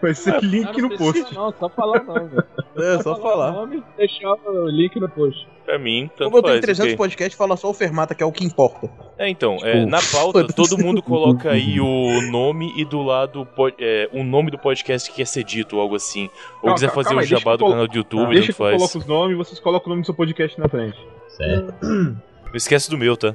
Vai 0.00 0.14
ser 0.14 0.42
link 0.42 0.80
no 0.80 0.96
post. 0.96 1.34
Não, 1.34 1.52
só 1.58 1.68
falar 1.68 2.02
não, 2.04 2.26
velho. 2.28 2.44
É, 2.76 3.02
só 3.02 3.12
o 3.12 3.16
falar. 3.16 3.52
nome 3.52 3.82
deixar 3.96 4.32
o 4.34 4.66
link 4.68 4.98
no 4.98 5.08
post. 5.08 5.46
Pra 5.64 5.78
mim, 5.78 6.02
Eu 6.04 6.08
tanto 6.16 6.30
botei 6.32 6.50
faz. 6.52 6.60
300 6.62 6.84
ok. 6.92 6.96
podcasts 6.96 7.36
fala 7.38 7.56
só 7.56 7.70
o 7.70 7.74
Fermata, 7.74 8.14
que 8.14 8.22
é 8.22 8.26
o 8.26 8.32
que 8.32 8.44
importa. 8.44 8.90
É, 9.16 9.28
então, 9.28 9.58
é, 9.62 9.86
na 9.86 10.00
pauta, 10.10 10.44
todo 10.46 10.76
mundo 10.76 11.00
coloca 11.02 11.50
aí 11.50 11.78
o 11.80 12.20
nome 12.32 12.72
e 12.76 12.84
do 12.84 13.00
lado 13.02 13.46
é, 13.78 14.08
o 14.12 14.24
nome 14.24 14.50
do 14.50 14.58
podcast 14.58 15.08
que 15.10 15.16
quer 15.18 15.26
ser 15.26 15.44
dito, 15.44 15.76
ou 15.76 15.82
algo 15.82 15.94
assim. 15.94 16.24
Ou 16.56 16.62
Calma, 16.62 16.74
quiser 16.74 16.86
calma, 16.88 16.94
fazer 17.02 17.08
calma 17.10 17.20
o 17.22 17.24
deixa 17.28 17.38
jabá 17.38 17.52
eu 17.52 17.56
do 17.56 17.60
colo- 17.60 17.72
canal 17.72 17.88
do 17.88 17.96
YouTube, 17.96 18.28
Deixa 18.34 18.46
tanto 18.52 18.56
que 18.56 18.62
eu 18.62 18.66
faz. 18.66 18.76
coloco 18.76 18.98
os 18.98 19.06
nomes 19.06 19.34
e 19.34 19.38
vocês 19.38 19.60
colocam 19.60 19.86
o 19.86 19.90
nome 19.90 20.02
do 20.02 20.06
seu 20.06 20.14
podcast 20.14 20.58
na 20.60 20.68
frente. 20.68 20.98
Certo. 21.28 21.74
Não 21.86 22.56
esquece 22.56 22.90
do 22.90 22.98
meu, 22.98 23.16
tá? 23.16 23.34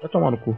Vai 0.00 0.08
tomar 0.10 0.30
no 0.30 0.38
cu. 0.38 0.56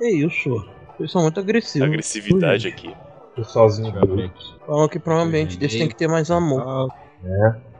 É 0.00 0.10
isso. 0.10 0.66
Eles 0.98 1.10
são 1.12 1.22
muito 1.22 1.38
agressivos. 1.38 1.86
Agressividade 1.88 2.66
aqui. 2.68 2.92
Tô 3.34 3.44
sozinho. 3.44 3.92
Deixa. 4.16 4.32
Falam 4.66 4.88
que 4.88 4.98
provavelmente 4.98 5.56
eles 5.58 5.72
têm 5.72 5.88
que 5.88 5.96
ter 5.96 6.08
mais 6.08 6.30
amor. 6.30 6.90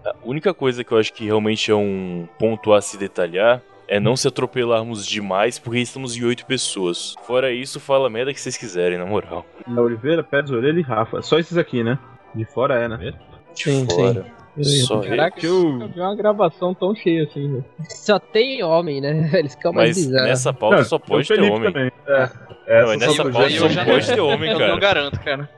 A 0.04 0.14
única 0.24 0.52
coisa 0.52 0.82
que 0.82 0.92
eu 0.92 0.98
acho 0.98 1.12
que 1.12 1.24
realmente 1.24 1.70
é 1.70 1.74
um 1.74 2.26
ponto 2.38 2.72
a 2.72 2.80
se 2.80 2.96
detalhar 2.96 3.62
é 3.86 4.00
não 4.00 4.16
se 4.16 4.26
atropelarmos 4.26 5.06
demais, 5.06 5.58
porque 5.58 5.78
estamos 5.78 6.16
em 6.16 6.24
oito 6.24 6.46
pessoas. 6.46 7.14
Fora 7.24 7.52
isso, 7.52 7.78
fala 7.78 8.06
a 8.06 8.10
merda 8.10 8.32
que 8.32 8.40
vocês 8.40 8.56
quiserem, 8.56 8.98
na 8.98 9.04
moral. 9.04 9.44
Da 9.66 9.82
Oliveira, 9.82 10.24
Pérez, 10.24 10.50
Orelha 10.50 10.78
e 10.78 10.82
Rafa. 10.82 11.20
Só 11.20 11.38
esses 11.38 11.58
aqui, 11.58 11.84
né? 11.84 11.98
De 12.34 12.44
fora 12.44 12.74
é, 12.76 12.88
né? 12.88 13.12
Sim, 13.54 13.86
sim. 13.88 13.94
Fora. 13.94 14.41
Só 14.60 15.00
Caraca, 15.00 15.40
Que 15.40 15.46
eu 15.46 15.80
eu- 15.80 15.88
vi 15.88 16.00
uma 16.00 16.14
gravação 16.14 16.74
tão 16.74 16.94
cheia 16.94 17.24
assim. 17.24 17.48
né? 17.48 17.62
Só 17.88 18.18
tem 18.18 18.62
homem, 18.62 19.00
né? 19.00 19.30
Eles 19.38 19.54
ficam 19.54 19.72
mais 19.72 19.96
Mas 19.96 20.06
bizarros. 20.06 20.28
nessa 20.28 20.52
pauta 20.52 20.76
Não, 20.76 20.84
só 20.84 20.98
pode 20.98 21.26
ter 21.28 21.40
homem. 21.40 21.72
também. 21.72 21.90
Não, 22.06 22.96
nessa 22.96 23.22
pauta 23.24 23.50
só 23.50 23.64
eu 23.66 23.70
já- 23.70 23.84
pode 23.84 24.06
ter 24.06 24.20
homem, 24.20 24.50
Eu 24.52 24.58
cara. 24.58 24.72
não 24.72 24.78
garanto, 24.78 25.18
cara. 25.20 25.48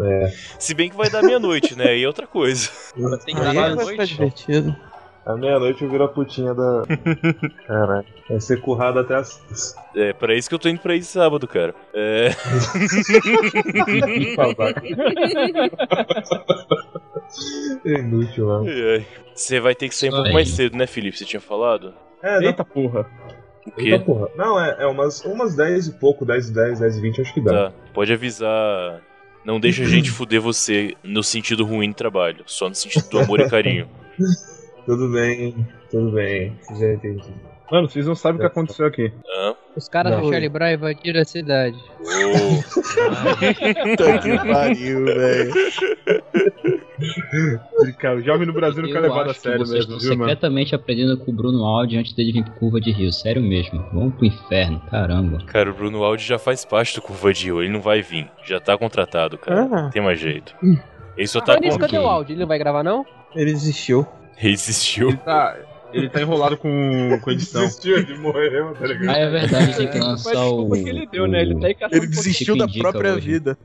É. 0.00 0.28
Se 0.58 0.74
bem 0.74 0.88
que 0.90 0.96
vai 0.96 1.08
dar 1.10 1.22
meia-noite, 1.22 1.76
né? 1.76 2.00
É 2.00 2.06
outra 2.06 2.26
coisa. 2.26 2.70
Tem 3.24 3.34
que 3.34 3.40
dar 3.40 3.50
Aí 3.50 3.54
na 3.56 3.74
vai 3.74 3.86
ficar 3.86 3.96
noite. 3.96 4.12
divertido. 4.14 4.76
À 5.26 5.34
meia-noite 5.36 5.82
eu 5.82 5.90
viro 5.90 6.04
a 6.04 6.08
putinha 6.08 6.52
da. 6.54 6.82
Caraca. 7.66 8.04
Vai 8.28 8.40
ser 8.40 8.60
currado 8.60 8.98
até 9.00 9.14
as. 9.16 9.74
É, 9.96 10.12
pra 10.12 10.34
isso 10.34 10.48
que 10.50 10.54
eu 10.54 10.58
tô 10.58 10.68
indo 10.68 10.80
pra 10.80 10.94
esse 10.94 11.10
sábado, 11.10 11.48
cara. 11.48 11.74
É. 11.94 12.28
É 17.84 17.98
inútil, 17.98 18.46
mano. 18.46 18.66
Você 19.34 19.60
vai 19.60 19.74
ter 19.74 19.88
que 19.88 19.94
sair 19.94 20.10
um 20.10 20.12
pouco 20.12 20.32
mais 20.32 20.48
cedo, 20.50 20.76
né, 20.76 20.86
Felipe? 20.86 21.18
Você 21.18 21.24
tinha 21.24 21.40
falado? 21.40 21.94
É, 22.22 22.40
dá 22.40 22.46
Eita 22.46 22.64
porra. 22.64 23.06
O 23.66 23.80
Eita 23.80 23.98
quê? 23.98 24.04
porra. 24.04 24.28
Não, 24.36 24.58
é, 24.60 24.76
é 24.84 24.86
umas, 24.86 25.24
umas 25.24 25.54
10 25.54 25.88
e 25.88 25.92
pouco, 25.92 26.24
10 26.24 26.48
e 26.48 26.54
10, 26.54 26.78
10 26.80 26.96
e 26.96 27.00
20, 27.00 27.20
acho 27.20 27.34
que 27.34 27.40
dá. 27.40 27.70
Tá, 27.70 27.72
pode 27.92 28.12
avisar. 28.12 29.02
Não 29.44 29.60
deixa 29.60 29.82
a 29.82 29.86
gente 29.86 30.10
fuder 30.12 30.40
você 30.40 30.94
no 31.02 31.22
sentido 31.22 31.64
ruim 31.64 31.90
do 31.90 31.94
trabalho, 31.94 32.44
só 32.46 32.68
no 32.68 32.74
sentido 32.74 33.08
do 33.08 33.18
amor 33.18 33.40
e 33.40 33.48
carinho. 33.48 33.88
Tudo 34.86 35.10
bem, 35.10 35.66
tudo 35.90 36.12
bem. 36.12 36.58
Já 36.78 36.92
entendi. 36.92 37.32
Mano, 37.70 37.88
vocês 37.88 38.06
não 38.06 38.14
sabem 38.14 38.36
o 38.36 38.40
que 38.40 38.46
aconteceu 38.46 38.86
aqui. 38.86 39.10
Hã? 39.26 39.54
Os 39.76 39.88
caras 39.88 40.16
do 40.20 40.28
Charlie 40.28 40.48
Brown 40.48 40.70
invadiram 40.72 41.20
a 41.20 41.24
cidade. 41.24 41.76
Puta 43.82 44.18
que 44.22 44.36
pariu, 44.38 45.04
velho. 45.06 45.52
Cara, 47.98 48.16
o 48.16 48.22
jovem 48.22 48.46
no 48.46 48.52
Brasil 48.52 48.82
não 48.82 48.90
quer 48.90 48.98
é 48.98 49.00
levado 49.00 49.30
a 49.30 49.34
sério 49.34 49.58
vocês 49.58 49.86
mesmo, 49.86 49.96
estão 49.96 49.98
viu, 50.10 50.18
mano? 50.18 50.30
secretamente 50.30 50.74
aprendendo 50.74 51.16
com 51.18 51.30
o 51.30 51.34
Bruno 51.34 51.64
Aldi 51.64 51.96
antes 51.98 52.12
dele 52.12 52.32
vir 52.32 52.44
pro 52.44 52.54
Curva 52.54 52.80
de 52.80 52.92
Rio. 52.92 53.12
Sério 53.12 53.42
mesmo. 53.42 53.84
Vamos 53.92 54.14
pro 54.14 54.26
inferno, 54.26 54.80
caramba. 54.90 55.38
cara, 55.46 55.70
o 55.70 55.74
Bruno 55.74 56.04
Aldi 56.04 56.24
já 56.24 56.38
faz 56.38 56.64
parte 56.64 56.94
do 56.94 57.02
Curva 57.02 57.32
de 57.32 57.46
Rio, 57.46 57.62
ele 57.62 57.72
não 57.72 57.80
vai 57.80 58.00
vir. 58.02 58.30
Já 58.44 58.60
tá 58.60 58.76
contratado, 58.78 59.36
cara. 59.38 59.68
Ah. 59.72 59.90
Tem 59.90 60.02
mais 60.02 60.20
jeito. 60.20 60.54
Ele 61.16 61.26
só 61.26 61.40
tá 61.40 61.54
Mas 61.54 61.62
nisso, 61.62 61.78
com. 61.78 61.84
cadê 61.86 61.98
o 61.98 62.06
áudio? 62.06 62.32
Ele 62.34 62.40
não 62.40 62.46
vai 62.46 62.58
gravar, 62.58 62.82
não? 62.84 63.04
Ele 63.34 63.52
desistiu. 63.52 64.06
Resistiu. 64.36 65.08
Ele 65.08 65.16
tá, 65.18 65.56
ele 65.94 66.08
tá 66.08 66.20
enrolado 66.20 66.56
com, 66.56 67.18
com 67.22 67.30
edição. 67.32 67.62
Desistiu, 67.62 67.96
ele 67.98 68.18
morreu, 68.18 68.74
tá 68.74 68.86
ligado? 68.86 69.14
Ah, 69.14 69.18
é 69.18 69.30
verdade, 69.30 69.76
tem 69.76 69.90
que 69.90 69.98
lançar 69.98 70.46
o. 70.46 70.70
que 70.70 70.88
ele 70.88 71.06
deu, 71.06 71.26
né? 71.26 71.42
Ele 71.42 71.58
tá 71.60 71.66
aí 71.68 71.74
caçando 71.74 71.96
Ele 72.02 72.06
desistiu 72.06 72.56
da 72.56 72.66
própria 72.68 73.14
hoje. 73.14 73.26
vida. 73.32 73.58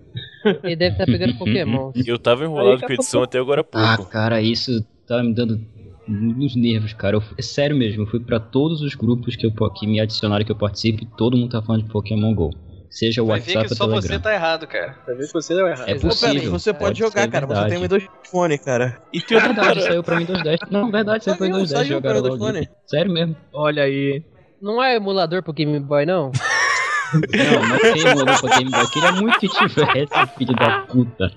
Ele 0.63 0.75
deve 0.75 0.93
estar 0.93 1.05
pegando 1.05 1.35
Pokémon. 1.39 1.91
Eu 2.05 2.17
tava 2.19 2.45
enrolado 2.45 2.79
com 2.81 2.91
a 2.91 2.93
edição 2.93 3.23
até 3.23 3.39
agora 3.39 3.61
há 3.73 3.93
Ah, 3.93 3.97
pouco. 3.97 4.11
cara, 4.11 4.41
isso 4.41 4.85
tá 5.07 5.21
me 5.23 5.33
dando 5.33 5.59
nos 6.07 6.55
nervos, 6.55 6.93
cara. 6.93 7.17
Eu, 7.17 7.23
é 7.37 7.41
sério 7.41 7.75
mesmo, 7.75 8.03
eu 8.03 8.07
fui 8.07 8.19
pra 8.19 8.39
todos 8.39 8.81
os 8.81 8.95
grupos 8.95 9.35
que, 9.35 9.45
eu, 9.45 9.51
que 9.71 9.85
me 9.85 9.99
adicionaram 9.99 10.43
que 10.45 10.51
eu 10.51 10.55
participo 10.55 11.03
e 11.03 11.07
todo 11.17 11.37
mundo 11.37 11.51
tá 11.51 11.61
falando 11.61 11.83
de 11.83 11.89
Pokémon 11.91 12.33
GO. 12.33 12.51
Seja 12.89 13.21
o 13.21 13.27
Vai 13.27 13.39
ver 13.39 13.55
WhatsApp 13.55 13.67
que 13.67 13.73
ou 13.73 13.77
só 13.77 13.87
você 13.87 14.07
Telegram. 14.07 14.21
tá 14.21 14.33
errado, 14.33 14.67
cara. 14.67 14.97
Vai 15.05 15.15
ver 15.15 15.27
que 15.27 15.33
você 15.33 15.53
tá 15.55 15.59
errado. 15.69 15.89
É 15.89 15.95
possível. 15.99 16.51
você 16.51 16.73
pode 16.73 16.85
Pode 16.85 16.99
jogar, 16.99 17.27
cara. 17.29 17.45
Você 17.45 17.53
verdade. 17.53 17.69
tem 17.73 17.81
Windows 17.83 18.07
Phone, 18.31 18.57
cara. 18.57 19.01
E 19.13 19.21
tem 19.21 19.37
É 19.37 19.41
outra 19.41 19.53
verdade, 19.63 19.83
saiu 19.83 20.03
pra 20.03 20.17
Windows 20.17 20.43
10. 20.43 20.59
Não, 20.71 20.91
verdade, 20.91 21.23
saiu 21.23 21.37
pra 21.37 21.45
Windows 21.45 21.69
10 21.69 21.87
saiu 21.87 22.01
pra 22.01 22.09
jogaram 22.09 22.15
Windows 22.23 22.39
logo. 22.39 22.53
Phone. 22.53 22.69
Sério 22.87 23.11
mesmo. 23.13 23.35
Olha 23.53 23.83
aí. 23.83 24.23
Não 24.61 24.83
é 24.83 24.95
emulador 24.95 25.41
pro 25.43 25.53
Game 25.53 25.79
Boy, 25.79 26.05
não? 26.05 26.31
Não, 27.13 27.67
não 27.67 27.77
tem 27.79 28.39
pra 28.41 28.57
Game 28.57 28.71
Boy. 28.71 28.87
Queria 28.91 29.11
muito 29.13 29.39
que 29.39 29.47
tivesse, 29.49 30.27
filho 30.37 30.53
da 30.55 30.79
puta. 30.81 31.31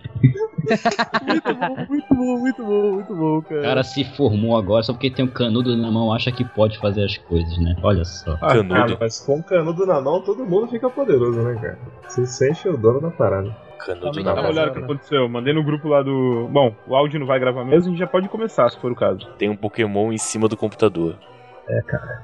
Muito 1.26 1.54
bom, 1.54 1.86
muito 1.88 2.14
bom, 2.14 2.38
muito 2.38 2.64
bom, 2.64 2.92
muito 2.92 3.14
bom, 3.14 3.38
O 3.38 3.42
cara. 3.42 3.62
cara 3.62 3.82
se 3.82 4.04
formou 4.16 4.56
agora 4.56 4.82
só 4.82 4.92
porque 4.92 5.10
tem 5.10 5.24
um 5.24 5.28
canudo 5.28 5.76
na 5.76 5.90
mão, 5.90 6.12
acha 6.12 6.30
que 6.30 6.44
pode 6.44 6.78
fazer 6.78 7.04
as 7.04 7.16
coisas, 7.18 7.58
né? 7.58 7.74
Olha 7.82 8.04
só. 8.04 8.34
Ah, 8.40 8.48
Canudo. 8.48 8.74
cara, 8.74 8.96
mas 9.00 9.20
com 9.20 9.36
um 9.36 9.42
canudo 9.42 9.86
na 9.86 10.00
mão, 10.00 10.20
todo 10.22 10.44
mundo 10.44 10.68
fica 10.68 10.88
poderoso, 10.90 11.40
né, 11.42 11.54
cara? 11.60 11.78
Você 12.08 12.26
sente 12.26 12.68
o 12.68 12.76
dono 12.76 13.00
da 13.00 13.10
parada. 13.10 13.54
Canudo 13.84 14.22
na 14.22 14.22
Dá 14.22 14.34
uma 14.34 14.42
mão. 14.42 14.50
olhada 14.52 14.70
o 14.70 14.74
que 14.74 14.78
aconteceu. 14.84 15.28
Mandei 15.28 15.52
no 15.52 15.64
grupo 15.64 15.88
lá 15.88 16.02
do. 16.02 16.48
Bom, 16.52 16.74
o 16.86 16.94
áudio 16.94 17.18
não 17.18 17.26
vai 17.26 17.40
gravar 17.40 17.64
mesmo, 17.64 17.88
a 17.88 17.90
gente 17.90 17.98
já 17.98 18.06
pode 18.06 18.28
começar, 18.28 18.68
se 18.70 18.78
for 18.80 18.92
o 18.92 18.96
caso. 18.96 19.26
Tem 19.38 19.48
um 19.48 19.56
Pokémon 19.56 20.12
em 20.12 20.18
cima 20.18 20.48
do 20.48 20.56
computador. 20.56 21.16
É, 21.68 21.82
cara. 21.82 22.22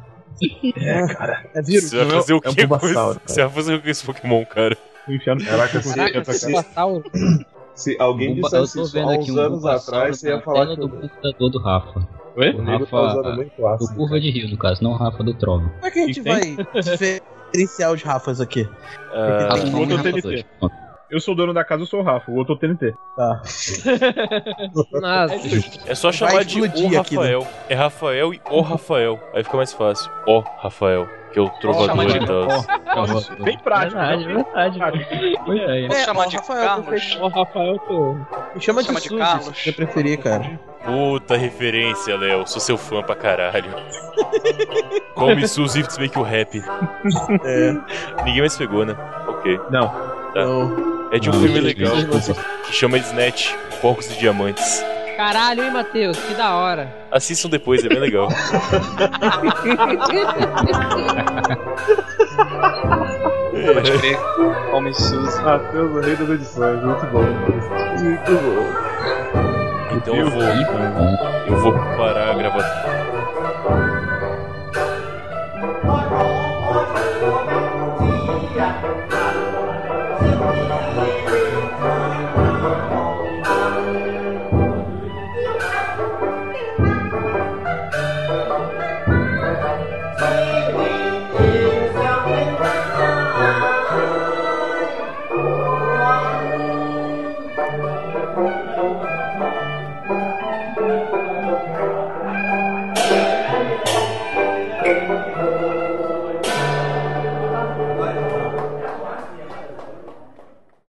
É, 0.77 0.91
é, 0.91 1.15
cara. 1.15 1.47
É 1.55 1.63
vírus. 1.63 1.91
Você 1.91 1.97
vai 1.97 2.07
é 2.07 2.11
fazer 2.11 2.33
o 2.35 2.41
que 2.41 2.49
é 2.49 2.51
um 2.51 2.69
com 2.69 2.87
esse, 2.87 3.21
Você 3.27 3.43
vai 3.43 3.51
fazer 3.51 3.75
o 3.75 3.83
que 3.83 3.91
esse 3.91 4.05
Pokémon, 4.05 4.45
cara? 4.45 4.77
Caraca, 5.47 5.83
se, 5.83 5.89
se, 5.89 6.35
se, 6.35 7.47
se 7.75 7.97
alguém 7.99 8.35
Bumba, 8.35 8.49
dissesse 8.49 8.81
isso 8.83 8.99
há 8.99 9.07
uns 9.07 9.31
um 9.31 9.39
anos 9.39 9.65
atrás, 9.65 10.19
você 10.19 10.29
ia 10.29 10.41
falar 10.41 10.67
que... 10.67 10.77
do 10.77 10.89
computador 10.89 11.51
do 11.51 11.59
Rafa. 11.59 12.09
Oi? 12.37 12.51
O 12.51 12.63
Rafa, 12.63 13.23
tá 13.23 13.77
do 13.77 13.89
Curva 13.89 14.09
cara. 14.09 14.21
de 14.21 14.31
Rio, 14.31 14.51
no 14.51 14.59
caso, 14.59 14.83
não 14.83 14.93
Rafa 14.95 15.23
do 15.23 15.33
Trono. 15.35 15.71
Como 15.71 15.87
é 15.87 15.91
que 15.91 15.99
a 16.01 16.07
gente 16.07 16.21
vai 16.21 16.57
diferenciar 16.83 17.93
os 17.93 18.03
Rafas 18.03 18.41
aqui? 18.41 18.63
Uh, 18.63 19.49
Rafa, 19.49 19.65
não, 19.67 19.97
Rafa 19.97 20.13
2. 20.21 20.45
Eu 21.11 21.21
sou 21.21 21.33
o 21.33 21.37
dono 21.37 21.55
da 21.55 21.65
casa, 21.65 21.83
eu 21.83 21.87
sou 21.87 22.01
o 22.01 22.03
Rafa, 22.03 22.31
o 22.31 22.35
outro 22.37 22.53
é 22.53 22.57
o 22.57 22.59
TNT. 22.59 22.95
Tá. 23.17 23.41
Nossa. 24.93 25.35
é 25.87 25.95
só 25.95 26.09
Vai 26.09 26.13
chamar 26.17 26.45
de 26.45 26.61
O 26.61 26.65
aqui, 27.01 27.17
né? 27.17 27.23
Rafael. 27.23 27.47
É 27.69 27.75
Rafael 27.75 28.35
e 28.35 28.41
O 28.51 28.61
Rafael. 28.61 29.19
Aí 29.35 29.43
fica 29.43 29.57
mais 29.57 29.73
fácil. 29.73 30.11
O 30.27 30.41
Rafael, 30.41 31.09
que 31.33 31.39
é 31.39 31.43
o 31.43 31.49
trovador 31.49 32.05
e 32.17 32.27
tal. 32.27 33.07
Nossa, 33.07 33.35
bem 33.37 33.59
prático. 33.59 33.97
Verdade, 33.99 34.27
né? 34.27 34.45
verdade. 34.55 35.07
Ideia. 35.49 35.89
Posso 35.89 36.01
É, 36.01 36.05
chamar 36.05 36.27
de 36.27 36.37
Rafael, 36.37 36.67
Carlos? 36.67 37.19
O 37.21 37.29
Rafael, 37.29 37.79
tô. 37.79 38.15
Me 38.55 38.61
chama 38.61 38.83
de 38.83 39.01
de 39.01 39.17
Carlos. 39.17 39.47
se 39.47 39.65
você 39.65 39.73
preferir, 39.73 40.19
cara. 40.19 40.61
Puta 40.85 41.37
referência, 41.37 42.17
Léo. 42.17 42.47
Sou 42.47 42.61
seu 42.61 42.77
fã 42.77 43.03
pra 43.03 43.15
caralho. 43.15 43.71
Come 45.15 45.49
Suzy 45.49 45.83
make 45.99 46.17
you 46.19 46.25
happy. 46.25 46.63
É. 47.45 47.73
Ninguém 48.25 48.41
mais 48.41 48.57
pegou, 48.57 48.85
né? 48.85 48.95
Ok. 49.27 49.59
Não. 49.71 49.89
Tá. 49.89 50.19
Então, 50.31 50.98
É 51.11 51.19
de 51.19 51.31
um 51.31 51.33
filme 51.33 51.61
legal 51.61 51.95
que 52.67 52.73
chama 52.73 52.99
Snatch 52.99 53.55
Porcos 53.81 54.11
e 54.11 54.19
Diamantes. 54.19 54.85
Caralho, 55.17 55.65
hein, 55.65 55.71
Matheus? 55.73 56.17
Que 56.19 56.35
da 56.35 56.55
hora. 56.55 56.95
Assistam 57.11 57.49
depois, 57.49 57.85
é 57.85 57.89
bem 57.89 57.99
legal. 57.99 58.29
Pode 63.75 63.99
crer. 63.99 64.19
Homem 64.73 64.95
Suzy. 64.95 65.43
Matheus, 65.43 65.91
o 65.91 66.01
rei 66.01 66.15
das 66.15 66.29
edições, 66.31 66.83
muito 66.85 67.07
bom. 67.07 67.23
Muito 67.23 68.33
bom. 68.33 69.97
Então 69.97 70.15
eu 70.15 70.31
vou, 70.31 70.43
eu 70.43 71.57
vou 71.63 71.73
parar 71.97 72.31
a 72.31 72.35
gravação. 72.35 72.88